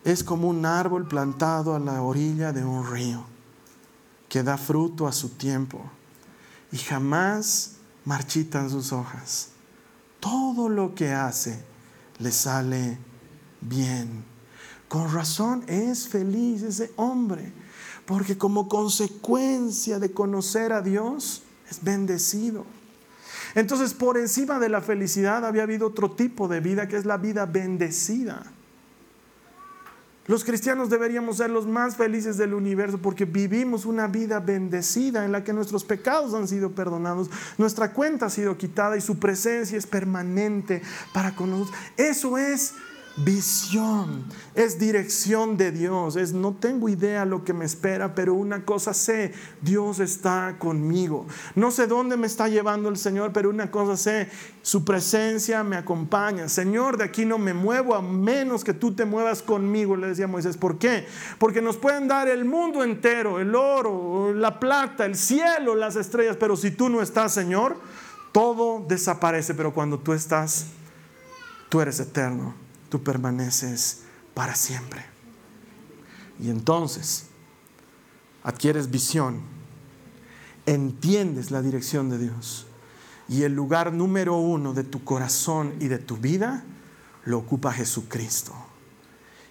es 0.04 0.24
como 0.24 0.48
un 0.48 0.66
árbol 0.66 1.06
plantado 1.06 1.76
a 1.76 1.78
la 1.78 2.02
orilla 2.02 2.52
de 2.52 2.64
un 2.64 2.84
río, 2.90 3.24
que 4.28 4.42
da 4.42 4.58
fruto 4.58 5.06
a 5.06 5.12
su 5.12 5.30
tiempo 5.30 5.80
y 6.72 6.78
jamás 6.78 7.76
marchitan 8.04 8.68
sus 8.68 8.92
hojas. 8.92 9.50
Todo 10.18 10.68
lo 10.68 10.94
que 10.96 11.12
hace 11.12 11.62
le 12.18 12.32
sale 12.32 12.98
bien. 13.60 14.37
Con 14.88 15.12
razón 15.12 15.64
es 15.66 16.08
feliz 16.08 16.62
ese 16.62 16.90
hombre, 16.96 17.52
porque 18.06 18.38
como 18.38 18.68
consecuencia 18.68 19.98
de 19.98 20.12
conocer 20.12 20.72
a 20.72 20.80
Dios 20.80 21.42
es 21.70 21.82
bendecido. 21.82 22.64
Entonces, 23.54 23.94
por 23.94 24.18
encima 24.18 24.58
de 24.58 24.68
la 24.68 24.80
felicidad 24.80 25.44
había 25.44 25.62
habido 25.62 25.86
otro 25.88 26.10
tipo 26.10 26.48
de 26.48 26.60
vida 26.60 26.88
que 26.88 26.96
es 26.96 27.04
la 27.04 27.18
vida 27.18 27.46
bendecida. 27.46 28.52
Los 30.26 30.44
cristianos 30.44 30.90
deberíamos 30.90 31.38
ser 31.38 31.48
los 31.48 31.66
más 31.66 31.96
felices 31.96 32.36
del 32.36 32.52
universo 32.52 32.98
porque 32.98 33.24
vivimos 33.24 33.86
una 33.86 34.08
vida 34.08 34.40
bendecida 34.40 35.24
en 35.24 35.32
la 35.32 35.42
que 35.42 35.54
nuestros 35.54 35.84
pecados 35.84 36.34
han 36.34 36.46
sido 36.46 36.72
perdonados, 36.72 37.30
nuestra 37.56 37.94
cuenta 37.94 38.26
ha 38.26 38.30
sido 38.30 38.58
quitada 38.58 38.98
y 38.98 39.00
su 39.00 39.18
presencia 39.18 39.78
es 39.78 39.86
permanente 39.86 40.82
para 41.14 41.34
con 41.34 41.50
nosotros. 41.50 41.74
Eso 41.96 42.36
es 42.36 42.74
visión, 43.24 44.24
es 44.54 44.78
dirección 44.78 45.56
de 45.56 45.72
Dios, 45.72 46.14
es 46.16 46.32
no 46.32 46.54
tengo 46.54 46.88
idea 46.88 47.24
lo 47.24 47.42
que 47.42 47.52
me 47.52 47.64
espera, 47.64 48.14
pero 48.14 48.34
una 48.34 48.64
cosa 48.64 48.94
sé, 48.94 49.32
Dios 49.60 49.98
está 49.98 50.56
conmigo. 50.58 51.26
No 51.56 51.70
sé 51.70 51.86
dónde 51.86 52.16
me 52.16 52.26
está 52.26 52.48
llevando 52.48 52.88
el 52.88 52.96
Señor, 52.96 53.32
pero 53.32 53.50
una 53.50 53.70
cosa 53.70 53.96
sé, 53.96 54.28
su 54.62 54.84
presencia 54.84 55.64
me 55.64 55.76
acompaña. 55.76 56.48
Señor, 56.48 56.96
de 56.96 57.04
aquí 57.04 57.24
no 57.24 57.38
me 57.38 57.54
muevo 57.54 57.94
a 57.94 58.02
menos 58.02 58.62
que 58.62 58.74
tú 58.74 58.94
te 58.94 59.04
muevas 59.04 59.42
conmigo, 59.42 59.96
le 59.96 60.08
decía 60.08 60.28
Moisés. 60.28 60.56
¿Por 60.56 60.78
qué? 60.78 61.06
Porque 61.38 61.60
nos 61.60 61.76
pueden 61.76 62.06
dar 62.06 62.28
el 62.28 62.44
mundo 62.44 62.84
entero, 62.84 63.40
el 63.40 63.54
oro, 63.54 64.32
la 64.32 64.60
plata, 64.60 65.04
el 65.04 65.16
cielo, 65.16 65.74
las 65.74 65.96
estrellas, 65.96 66.36
pero 66.38 66.56
si 66.56 66.70
tú 66.70 66.88
no 66.88 67.02
estás, 67.02 67.34
Señor, 67.34 67.76
todo 68.30 68.84
desaparece, 68.86 69.54
pero 69.54 69.74
cuando 69.74 69.98
tú 69.98 70.12
estás, 70.12 70.66
tú 71.68 71.80
eres 71.80 71.98
eterno 71.98 72.67
tú 72.88 73.02
permaneces 73.02 74.02
para 74.34 74.54
siempre. 74.54 75.04
Y 76.40 76.50
entonces 76.50 77.26
adquieres 78.42 78.90
visión, 78.90 79.40
entiendes 80.66 81.50
la 81.50 81.62
dirección 81.62 82.10
de 82.10 82.18
Dios 82.18 82.66
y 83.28 83.42
el 83.42 83.54
lugar 83.54 83.92
número 83.92 84.36
uno 84.36 84.72
de 84.72 84.84
tu 84.84 85.04
corazón 85.04 85.74
y 85.80 85.88
de 85.88 85.98
tu 85.98 86.16
vida 86.16 86.64
lo 87.24 87.38
ocupa 87.38 87.72
Jesucristo. 87.72 88.54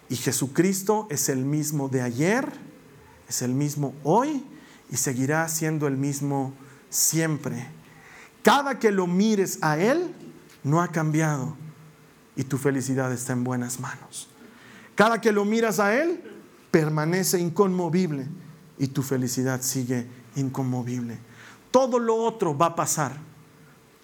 Y 0.08 0.16
Jesucristo 0.16 1.06
es 1.10 1.28
el 1.28 1.44
mismo 1.44 1.88
de 1.88 2.02
ayer, 2.02 2.50
es 3.28 3.42
el 3.42 3.52
mismo 3.52 3.94
hoy 4.02 4.44
y 4.90 4.96
seguirá 4.96 5.46
siendo 5.48 5.86
el 5.86 5.96
mismo 5.96 6.54
siempre. 6.88 7.68
Cada 8.42 8.78
que 8.78 8.90
lo 8.90 9.06
mires 9.06 9.58
a 9.60 9.78
Él, 9.78 10.14
no 10.64 10.82
ha 10.82 10.88
cambiado 10.88 11.56
y 12.38 12.44
tu 12.44 12.56
felicidad 12.56 13.12
está 13.12 13.32
en 13.32 13.42
buenas 13.42 13.80
manos. 13.80 14.28
Cada 14.94 15.20
que 15.20 15.32
lo 15.32 15.44
miras 15.44 15.80
a 15.80 16.00
Él, 16.00 16.22
permanece 16.70 17.40
inconmovible 17.40 18.28
y 18.78 18.86
tu 18.86 19.02
felicidad 19.02 19.60
sigue 19.60 20.06
inconmovible. 20.36 21.18
Todo 21.72 21.98
lo 21.98 22.14
otro 22.14 22.56
va 22.56 22.66
a 22.66 22.76
pasar, 22.76 23.12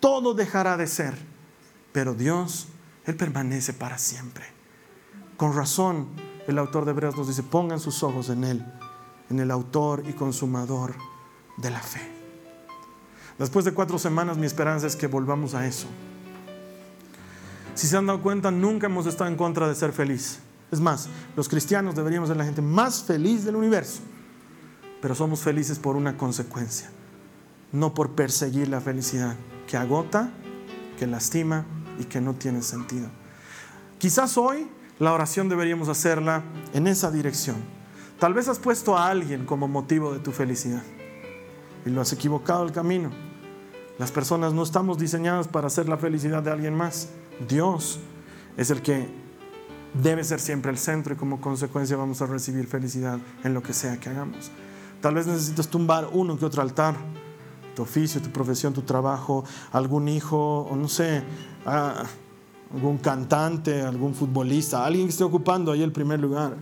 todo 0.01 0.35
dejará 0.35 0.77
de 0.77 0.89
ser, 0.89 1.15
pero 1.93 2.13
Dios, 2.13 2.67
Él 3.07 3.15
permanece 3.17 3.73
para 3.73 3.99
siempre. 3.99 4.45
Con 5.37 5.55
razón, 5.55 6.09
el 6.49 6.59
autor 6.59 6.87
de 6.87 6.91
Hebreos 6.91 7.17
nos 7.17 7.29
dice, 7.29 7.45
pongan 7.45 7.79
sus 7.79 8.03
ojos 8.03 8.31
en 8.31 8.43
Él, 8.43 8.67
en 9.31 9.39
el 9.39 9.53
autor 9.53 10.03
y 10.09 10.13
consumador 10.13 10.97
de 11.57 11.71
la 11.71 11.81
fe. 11.81 12.01
Después 13.39 13.65
de 13.65 13.73
cuatro 13.73 13.97
semanas 13.97 14.37
mi 14.39 14.47
esperanza 14.47 14.89
es 14.89 14.97
que 14.97 15.07
volvamos 15.07 15.55
a 15.55 15.69
eso 15.69 15.87
si 17.75 17.87
se 17.87 17.97
han 17.97 18.07
dado 18.07 18.23
cuenta, 18.23 18.51
nunca 18.51 18.87
hemos 18.87 19.07
estado 19.07 19.31
en 19.31 19.37
contra 19.37 19.69
de 19.69 19.75
ser 19.75 19.93
feliz. 19.93 20.41
Es 20.71 20.81
más, 20.81 21.09
los 21.37 21.49
cristianos 21.49 21.95
deberíamos 21.95 22.29
ser 22.29 22.37
la 22.37 22.45
gente 22.45 22.63
más 22.63 23.03
feliz 23.05 23.45
del 23.45 23.57
universo, 23.57 24.01
pero 25.01 25.15
somos 25.15 25.41
felices 25.41 25.79
por 25.79 25.97
una 25.97 26.17
consecuencia, 26.17 26.91
no 27.73 27.95
por 27.95 28.13
perseguir 28.13 28.69
la 28.69 28.81
felicidad 28.81 29.37
que 29.67 29.77
agota, 29.77 30.31
que 30.99 31.07
lastima 31.07 31.65
y 31.99 32.05
que 32.05 32.21
no 32.21 32.35
tiene 32.35 32.63
sentido. 32.63 33.09
Quizás 33.99 34.37
hoy 34.37 34.69
la 34.99 35.13
oración 35.13 35.49
deberíamos 35.49 35.89
hacerla 35.89 36.43
en 36.73 36.87
esa 36.87 37.11
dirección. 37.11 37.57
Tal 38.19 38.35
vez 38.35 38.49
has 38.49 38.59
puesto 38.59 38.97
a 38.97 39.09
alguien 39.09 39.45
como 39.45 39.69
motivo 39.69 40.13
de 40.13 40.21
tu 40.21 40.33
felicidad 40.33 40.83
y 41.85 41.91
lo 41.91 42.01
has 42.01 42.13
equivocado 42.13 42.65
el 42.65 42.73
camino. 42.73 43.11
Las 43.99 44.11
personas 44.11 44.53
no 44.53 44.63
estamos 44.63 44.99
diseñadas 44.99 45.49
para 45.49 45.69
hacer 45.69 45.89
la 45.89 45.97
felicidad 45.97 46.43
de 46.43 46.51
alguien 46.51 46.75
más. 46.75 47.11
Dios 47.49 47.99
es 48.57 48.71
el 48.71 48.83
que 48.83 49.09
debe 49.95 50.25
ser 50.25 50.41
siempre 50.41 50.71
el 50.71 50.79
centro 50.79 51.15
y 51.15 51.17
como 51.17 51.41
consecuencia 51.41 51.97
vamos 51.97 52.21
a 52.21 52.27
recibir 52.27 52.67
felicidad 52.67 53.19
en 53.45 53.55
lo 53.55 53.63
que 53.63 53.73
sea 53.73 53.99
que 53.99 54.09
hagamos. 54.09 54.51
Tal 55.01 55.15
vez 55.15 55.27
necesitas 55.27 55.69
tumbar 55.69 56.09
uno 56.13 56.39
que 56.39 56.45
otro 56.45 56.63
altar, 56.63 56.97
tu 57.75 57.83
oficio, 57.83 58.21
tu 58.21 58.31
profesión, 58.31 58.73
tu 58.73 58.83
trabajo, 58.83 59.45
algún 59.73 60.09
hijo, 60.09 60.63
o 60.63 60.77
no 60.77 60.89
sé, 60.89 61.23
ah, 61.67 62.05
algún 62.73 62.99
cantante, 62.99 63.83
algún 63.83 64.15
futbolista, 64.15 64.85
alguien 64.85 65.07
que 65.07 65.11
esté 65.11 65.25
ocupando 65.25 65.73
ahí 65.73 65.83
el 65.83 65.93
primer 65.93 66.21
lugar. 66.21 66.57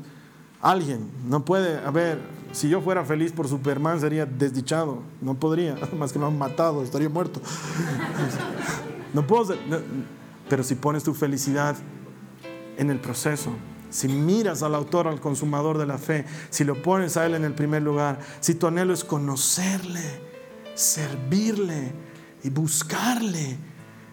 Alguien, 0.61 1.11
no 1.29 1.45
puede 1.45 1.79
haber, 1.85 2.21
si 2.53 2.69
yo 2.69 2.81
fuera 2.81 3.05
feliz 3.05 3.33
por 3.33 3.49
Superman 3.49 4.01
sería 4.01 4.27
desdichado, 4.27 5.03
no 5.21 5.35
podría, 5.35 5.77
más 5.99 6.13
que 6.13 6.19
lo 6.19 6.27
han 6.27 6.39
matado, 6.39 6.83
estaría 6.83 7.09
muerto. 7.09 7.41
No 9.15 9.27
puedo 9.27 9.45
ser, 9.45 9.59
pero 10.53 10.65
si 10.65 10.75
pones 10.75 11.03
tu 11.03 11.15
felicidad 11.15 11.77
en 12.77 12.91
el 12.91 13.01
proceso, 13.01 13.55
si 13.89 14.07
miras 14.07 14.63
al 14.63 14.75
autor, 14.75 15.09
al 15.09 15.19
consumador 15.19 15.79
de 15.79 15.87
la 15.87 15.97
fe, 15.97 16.27
si 16.51 16.63
lo 16.63 16.83
pones 16.83 17.17
a 17.17 17.25
Él 17.25 17.37
en 17.37 17.45
el 17.45 17.55
primer 17.55 17.81
lugar, 17.81 18.21
si 18.39 18.55
tu 18.57 18.67
anhelo 18.67 18.93
es 18.93 19.03
conocerle, 19.03 20.03
servirle 20.75 21.95
y 22.45 22.51
buscarle, 22.51 23.57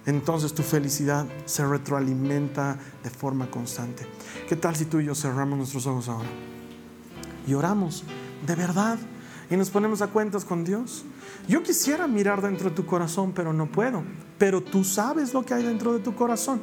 entonces 0.06 0.54
tu 0.54 0.64
felicidad 0.64 1.28
se 1.44 1.66
retroalimenta 1.66 2.80
de 3.04 3.10
forma 3.10 3.52
constante. 3.52 4.08
¿Qué 4.48 4.56
tal 4.56 4.78
si 4.78 4.86
tú 4.86 5.02
y 5.02 5.08
yo 5.08 5.16
cerramos 5.16 5.58
nuestros 5.58 5.88
ojos 5.88 6.08
ahora? 6.08 6.30
Y 7.48 7.54
oramos 7.54 8.06
de 8.48 8.56
verdad 8.56 8.98
y 9.50 9.58
nos 9.58 9.70
ponemos 9.70 10.02
a 10.02 10.08
cuentas 10.08 10.46
con 10.46 10.64
Dios. 10.64 11.04
Yo 11.48 11.64
quisiera 11.64 12.08
mirar 12.08 12.42
dentro 12.42 12.70
de 12.70 12.76
tu 12.76 12.86
corazón, 12.86 13.32
pero 13.34 13.52
no 13.52 13.66
puedo. 13.66 14.04
Pero 14.38 14.62
tú 14.62 14.84
sabes 14.84 15.34
lo 15.34 15.44
que 15.44 15.56
hay 15.56 15.64
dentro 15.64 15.94
de 15.94 16.00
tu 16.00 16.14
corazón. 16.14 16.62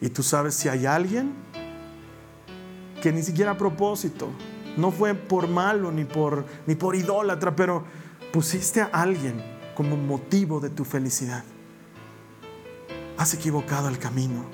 Y 0.00 0.08
tú 0.08 0.22
sabes 0.22 0.54
si 0.54 0.68
hay 0.68 0.86
alguien 0.86 1.32
que 3.00 3.12
ni 3.12 3.22
siquiera 3.22 3.52
a 3.52 3.58
propósito, 3.58 4.28
no 4.76 4.90
fue 4.90 5.14
por 5.14 5.48
malo 5.48 5.92
ni 5.92 6.04
por, 6.04 6.44
ni 6.66 6.74
por 6.74 6.96
idólatra, 6.96 7.54
pero 7.54 7.84
pusiste 8.32 8.80
a 8.80 8.86
alguien 8.92 9.42
como 9.74 9.96
motivo 9.96 10.60
de 10.60 10.70
tu 10.70 10.84
felicidad. 10.84 11.44
Has 13.16 13.34
equivocado 13.34 13.88
el 13.88 13.98
camino. 13.98 14.44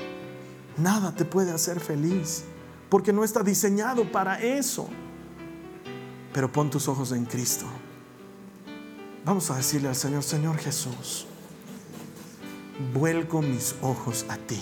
Nada 0.76 1.14
te 1.14 1.24
puede 1.24 1.52
hacer 1.52 1.80
feliz 1.80 2.44
porque 2.90 3.12
no 3.12 3.24
está 3.24 3.42
diseñado 3.42 4.10
para 4.12 4.42
eso. 4.42 4.88
Pero 6.36 6.52
pon 6.52 6.68
tus 6.68 6.86
ojos 6.86 7.12
en 7.12 7.24
Cristo. 7.24 7.64
Vamos 9.24 9.50
a 9.50 9.56
decirle 9.56 9.88
al 9.88 9.96
Señor, 9.96 10.22
Señor 10.22 10.58
Jesús, 10.58 11.26
vuelco 12.92 13.40
mis 13.40 13.74
ojos 13.80 14.26
a 14.28 14.36
ti. 14.36 14.60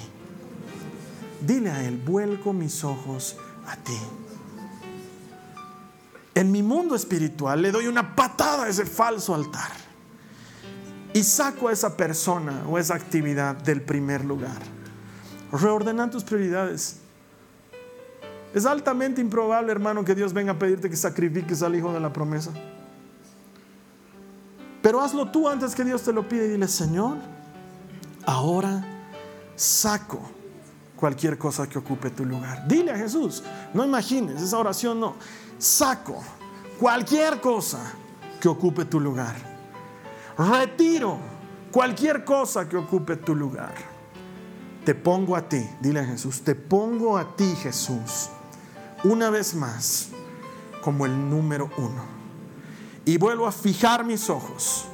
Dile 1.41 1.73
a 1.73 1.83
Él, 1.83 1.97
vuelco 1.97 2.53
mis 2.53 2.85
ojos 2.85 3.37
a 3.67 3.75
ti. 3.75 3.99
En 6.37 6.53
mi 6.53 6.63
mundo 6.63 6.95
espiritual 6.95 7.61
le 7.61 7.73
doy 7.73 7.89
una 7.89 8.15
patada 8.15 8.67
a 8.67 8.69
ese 8.69 8.87
falso 8.87 9.35
altar 9.35 9.73
y 11.13 11.25
saco 11.25 11.67
a 11.67 11.73
esa 11.73 11.97
persona 11.97 12.63
o 12.69 12.79
esa 12.79 12.95
actividad 12.95 13.57
del 13.57 13.83
primer 13.83 14.25
lugar. 14.25 14.63
Reordenan 15.51 16.13
tus 16.13 16.23
prioridades. 16.23 17.01
Es 18.55 18.67
altamente 18.67 19.21
improbable, 19.21 19.73
hermano, 19.73 20.05
que 20.05 20.15
Dios 20.15 20.33
venga 20.33 20.53
a 20.53 20.59
pedirte 20.59 20.89
que 20.89 20.97
sacrifiques 20.97 21.63
al 21.63 21.75
hijo 21.75 21.93
de 21.93 22.01
la 22.01 22.13
promesa. 22.13 22.53
Pero 24.81 25.01
hazlo 25.01 25.31
tú 25.31 25.49
antes 25.49 25.75
que 25.75 25.83
Dios 25.83 26.03
te 26.03 26.13
lo 26.13 26.29
pide 26.29 26.47
y 26.47 26.51
dile, 26.51 26.69
Señor, 26.69 27.17
ahora 28.27 28.85
saco 29.57 30.21
cualquier 30.95 31.37
cosa 31.37 31.67
que 31.67 31.79
ocupe 31.79 32.11
tu 32.11 32.25
lugar. 32.25 32.69
Dile 32.69 32.93
a 32.93 32.97
Jesús, 32.97 33.43
no 33.73 33.85
imagines, 33.85 34.41
esa 34.41 34.59
oración 34.59 35.01
no. 35.01 35.17
Saco 35.59 36.23
cualquier 36.79 37.41
cosa 37.41 37.81
que 38.41 38.49
ocupe 38.49 38.85
tu 38.85 39.01
lugar. 39.01 39.35
Retiro 40.37 41.19
cualquier 41.71 42.25
cosa 42.25 42.69
que 42.69 42.77
ocupe 42.77 43.17
tu 43.17 43.35
lugar. 43.35 43.75
Te 44.85 44.95
pongo 44.95 45.35
a 45.35 45.49
ti, 45.49 45.67
dile 45.81 46.01
a 46.01 46.05
Jesús, 46.05 46.43
te 46.43 46.55
pongo 46.55 47.17
a 47.17 47.35
ti 47.37 47.55
Jesús, 47.57 48.29
una 49.05 49.31
vez 49.31 49.55
más, 49.55 50.09
como 50.83 51.07
el 51.07 51.31
número 51.31 51.71
uno. 51.77 52.03
Y 53.05 53.19
vuelvo 53.19 53.47
a 53.47 53.53
fijar 53.53 54.05
mis 54.05 54.29
ojos 54.31 54.87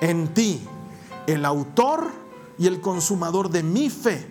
en 0.00 0.32
ti, 0.32 0.66
el 1.26 1.44
autor 1.44 2.10
y 2.58 2.66
el 2.66 2.80
consumador 2.80 3.50
de 3.50 3.62
mi 3.62 3.90
fe. 3.90 4.26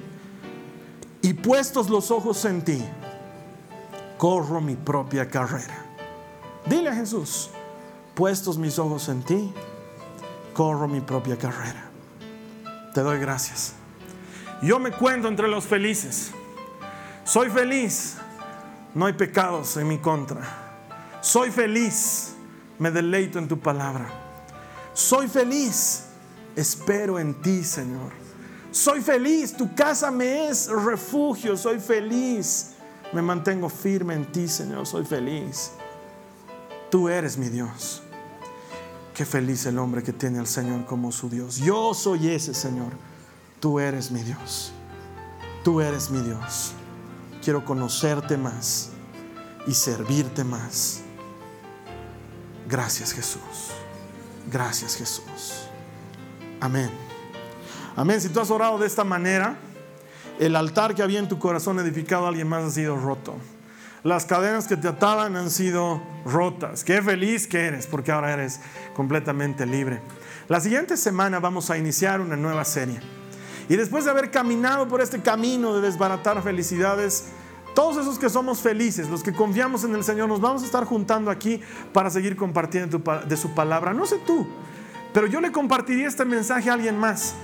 Y 1.21 1.33
puestos 1.33 1.89
los 1.89 2.11
ojos 2.11 2.45
en 2.45 2.63
ti, 2.63 2.83
corro 4.17 4.61
mi 4.61 4.75
propia 4.75 5.27
carrera. 5.27 5.85
Dile 6.65 6.89
a 6.89 6.95
Jesús, 6.95 7.49
puestos 8.13 8.57
mis 8.57 8.79
ojos 8.79 9.09
en 9.09 9.21
ti, 9.23 9.53
corro 10.53 10.87
mi 10.87 11.01
propia 11.01 11.37
carrera. 11.37 11.89
Te 12.93 13.01
doy 13.01 13.19
gracias. 13.19 13.73
Yo 14.61 14.79
me 14.79 14.91
cuento 14.91 15.27
entre 15.27 15.47
los 15.47 15.65
felices. 15.65 16.31
Soy 17.25 17.49
feliz. 17.49 18.17
No 18.95 19.05
hay 19.05 19.13
pecados 19.13 19.75
en 19.75 19.89
mi 19.89 19.97
contra. 19.97 20.41
Soy 21.21 21.51
feliz. 21.51 22.33
Me 22.79 22.89
deleito 22.91 23.37
en 23.37 23.47
tu 23.47 23.59
palabra. 23.59 24.09
Soy 24.93 25.27
feliz. 25.27 26.05
Espero 26.55 27.19
en 27.19 27.41
ti, 27.41 27.61
Señor. 27.63 28.13
Soy 28.71 29.01
feliz. 29.01 29.55
Tu 29.55 29.75
casa 29.75 30.09
me 30.11 30.47
es 30.47 30.69
refugio. 30.69 31.57
Soy 31.57 31.79
feliz. 31.79 32.71
Me 33.11 33.21
mantengo 33.21 33.67
firme 33.67 34.13
en 34.13 34.31
ti, 34.31 34.47
Señor. 34.47 34.87
Soy 34.87 35.03
feliz. 35.03 35.71
Tú 36.89 37.09
eres 37.09 37.37
mi 37.37 37.49
Dios. 37.49 38.01
Qué 39.13 39.25
feliz 39.25 39.65
el 39.65 39.77
hombre 39.77 40.03
que 40.03 40.13
tiene 40.13 40.39
al 40.39 40.47
Señor 40.47 40.85
como 40.85 41.11
su 41.11 41.29
Dios. 41.29 41.57
Yo 41.57 41.93
soy 41.93 42.29
ese, 42.29 42.53
Señor. 42.53 42.93
Tú 43.59 43.77
eres 43.77 44.09
mi 44.09 44.23
Dios. 44.23 44.71
Tú 45.65 45.81
eres 45.81 46.09
mi 46.09 46.21
Dios. 46.21 46.73
Quiero 47.45 47.63
conocerte 47.63 48.37
más 48.37 48.89
y 49.67 49.75
servirte 49.75 50.43
más. 50.43 51.01
Gracias 52.67 53.13
Jesús. 53.13 53.69
Gracias 54.51 54.95
Jesús. 54.95 55.67
Amén. 56.59 56.89
Amén. 57.95 58.19
Si 58.19 58.29
tú 58.29 58.39
has 58.39 58.49
orado 58.49 58.79
de 58.79 58.87
esta 58.87 59.03
manera, 59.03 59.57
el 60.39 60.55
altar 60.55 60.95
que 60.95 61.03
había 61.03 61.19
en 61.19 61.29
tu 61.29 61.37
corazón 61.37 61.77
edificado 61.77 62.25
a 62.25 62.29
alguien 62.29 62.47
más 62.47 62.63
ha 62.63 62.71
sido 62.71 62.97
roto. 62.97 63.35
Las 64.01 64.25
cadenas 64.25 64.65
que 64.65 64.75
te 64.75 64.87
ataban 64.87 65.35
han 65.35 65.51
sido 65.51 66.01
rotas. 66.25 66.83
Qué 66.83 66.99
feliz 67.03 67.45
que 67.45 67.67
eres 67.67 67.85
porque 67.85 68.11
ahora 68.11 68.33
eres 68.33 68.59
completamente 68.95 69.67
libre. 69.67 70.01
La 70.47 70.59
siguiente 70.59 70.97
semana 70.97 71.39
vamos 71.39 71.69
a 71.69 71.77
iniciar 71.77 72.21
una 72.21 72.37
nueva 72.37 72.65
serie. 72.65 72.99
Y 73.67 73.75
después 73.75 74.05
de 74.05 74.11
haber 74.11 74.31
caminado 74.31 74.87
por 74.87 75.01
este 75.01 75.21
camino 75.21 75.75
de 75.75 75.81
desbaratar 75.81 76.41
felicidades, 76.43 77.25
todos 77.73 77.97
esos 77.97 78.17
que 78.17 78.29
somos 78.29 78.59
felices, 78.59 79.09
los 79.09 79.21
que 79.21 79.33
confiamos 79.33 79.83
en 79.83 79.93
el 79.95 80.03
Señor, 80.03 80.29
nos 80.29 80.39
vamos 80.39 80.63
a 80.63 80.65
estar 80.65 80.85
juntando 80.85 81.29
aquí 81.29 81.59
para 81.91 82.09
seguir 82.09 82.35
compartiendo 82.35 83.01
de 83.27 83.37
su 83.37 83.53
palabra. 83.53 83.93
No 83.93 84.05
sé 84.05 84.17
tú, 84.25 84.47
pero 85.13 85.27
yo 85.27 85.41
le 85.41 85.51
compartiría 85.51 86.07
este 86.07 86.25
mensaje 86.25 86.69
a 86.69 86.73
alguien 86.73 86.97
más. 86.97 87.35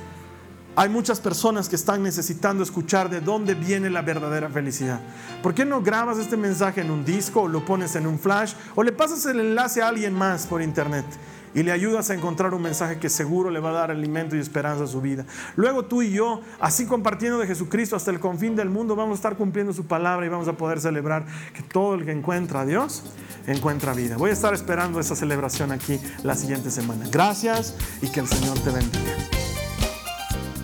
Hay 0.74 0.88
muchas 0.88 1.19
personas 1.19 1.67
que 1.67 1.76
están 1.76 2.01
necesitando 2.01 2.63
escuchar 2.63 3.09
de 3.09 3.19
dónde 3.19 3.55
viene 3.55 3.89
la 3.89 4.01
verdadera 4.01 4.49
felicidad. 4.49 5.01
¿Por 5.43 5.53
qué 5.53 5.65
no 5.65 5.82
grabas 5.82 6.17
este 6.17 6.38
mensaje 6.38 6.80
en 6.80 6.91
un 6.91 7.03
disco 7.03 7.41
o 7.41 7.47
lo 7.49 7.65
pones 7.65 7.97
en 7.97 8.07
un 8.07 8.17
flash 8.17 8.53
o 8.76 8.84
le 8.84 8.93
pasas 8.93 9.26
el 9.26 9.41
enlace 9.41 9.82
a 9.82 9.89
alguien 9.89 10.13
más 10.13 10.47
por 10.47 10.61
internet? 10.61 11.05
Y 11.54 11.64
le 11.64 11.72
ayudas 11.72 12.10
a 12.10 12.14
encontrar 12.14 12.54
un 12.54 12.62
mensaje 12.62 12.99
que 12.99 13.10
seguro 13.10 13.49
le 13.49 13.60
va 13.60 13.70
a 13.70 13.74
dar 13.74 13.91
alimento 13.91 14.36
y 14.36 14.39
esperanza 14.39 14.86
a 14.86 14.88
su 14.88 15.02
vida. 15.02 15.26
Luego 15.56 15.86
tú 15.86 16.02
y 16.02 16.12
yo, 16.12 16.41
así 16.60 16.86
compartiendo 16.86 17.39
de 17.39 17.47
Jesucristo 17.47 17.95
hasta 17.95 18.12
el 18.12 18.20
confín 18.20 18.56
del 18.56 18.70
mundo, 18.70 18.95
vamos 18.95 19.14
a 19.14 19.16
estar 19.16 19.38
cumpliendo 19.38 19.74
su 19.74 19.86
palabra 19.86 20.26
y 20.26 20.30
vamos 20.30 20.47
a 20.47 20.54
poder 20.54 20.80
celebrar 20.80 21.26
que 21.54 21.62
todo 21.64 21.95
el 21.95 22.06
que 22.06 22.12
encuentra 22.12 22.62
a 22.62 22.66
Dios 22.66 23.04
encuentra 23.47 23.93
vida. 23.93 24.18
Voy 24.18 24.30
a 24.30 24.34
estar 24.34 24.54
esperando 24.54 24.99
esa 24.99 25.16
celebración 25.16 25.72
aquí 25.72 25.99
la 26.24 26.36
siguiente 26.36 26.72
semana. 26.72 27.06
Gracias 27.12 27.76
y 28.02 28.08
que 28.08 28.20
el 28.20 28.28
Señor 28.28 28.58
te 28.60 28.70
bendiga. 28.70 29.12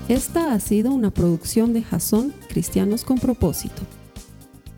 Esta 0.08 0.54
ha 0.54 0.60
sido 0.62 0.94
una 0.94 1.12
producción 1.12 1.74
de 1.74 1.84
Jason 1.84 2.34
Cristianos 2.48 3.04
con 3.04 3.20
propósito. 3.20 3.82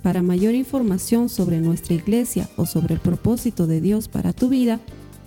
Para 0.02 0.24
mayor 0.24 0.56
información 0.56 1.30
sobre 1.30 1.60
nuestra 1.60 1.94
iglesia 1.94 2.50
o 2.56 2.66
sobre 2.66 2.96
el 2.96 3.00
propósito 3.00 3.68
de 3.68 3.80
Dios 3.80 4.08
para 4.08 4.34
tu 4.34 4.50
vida, 4.50 4.80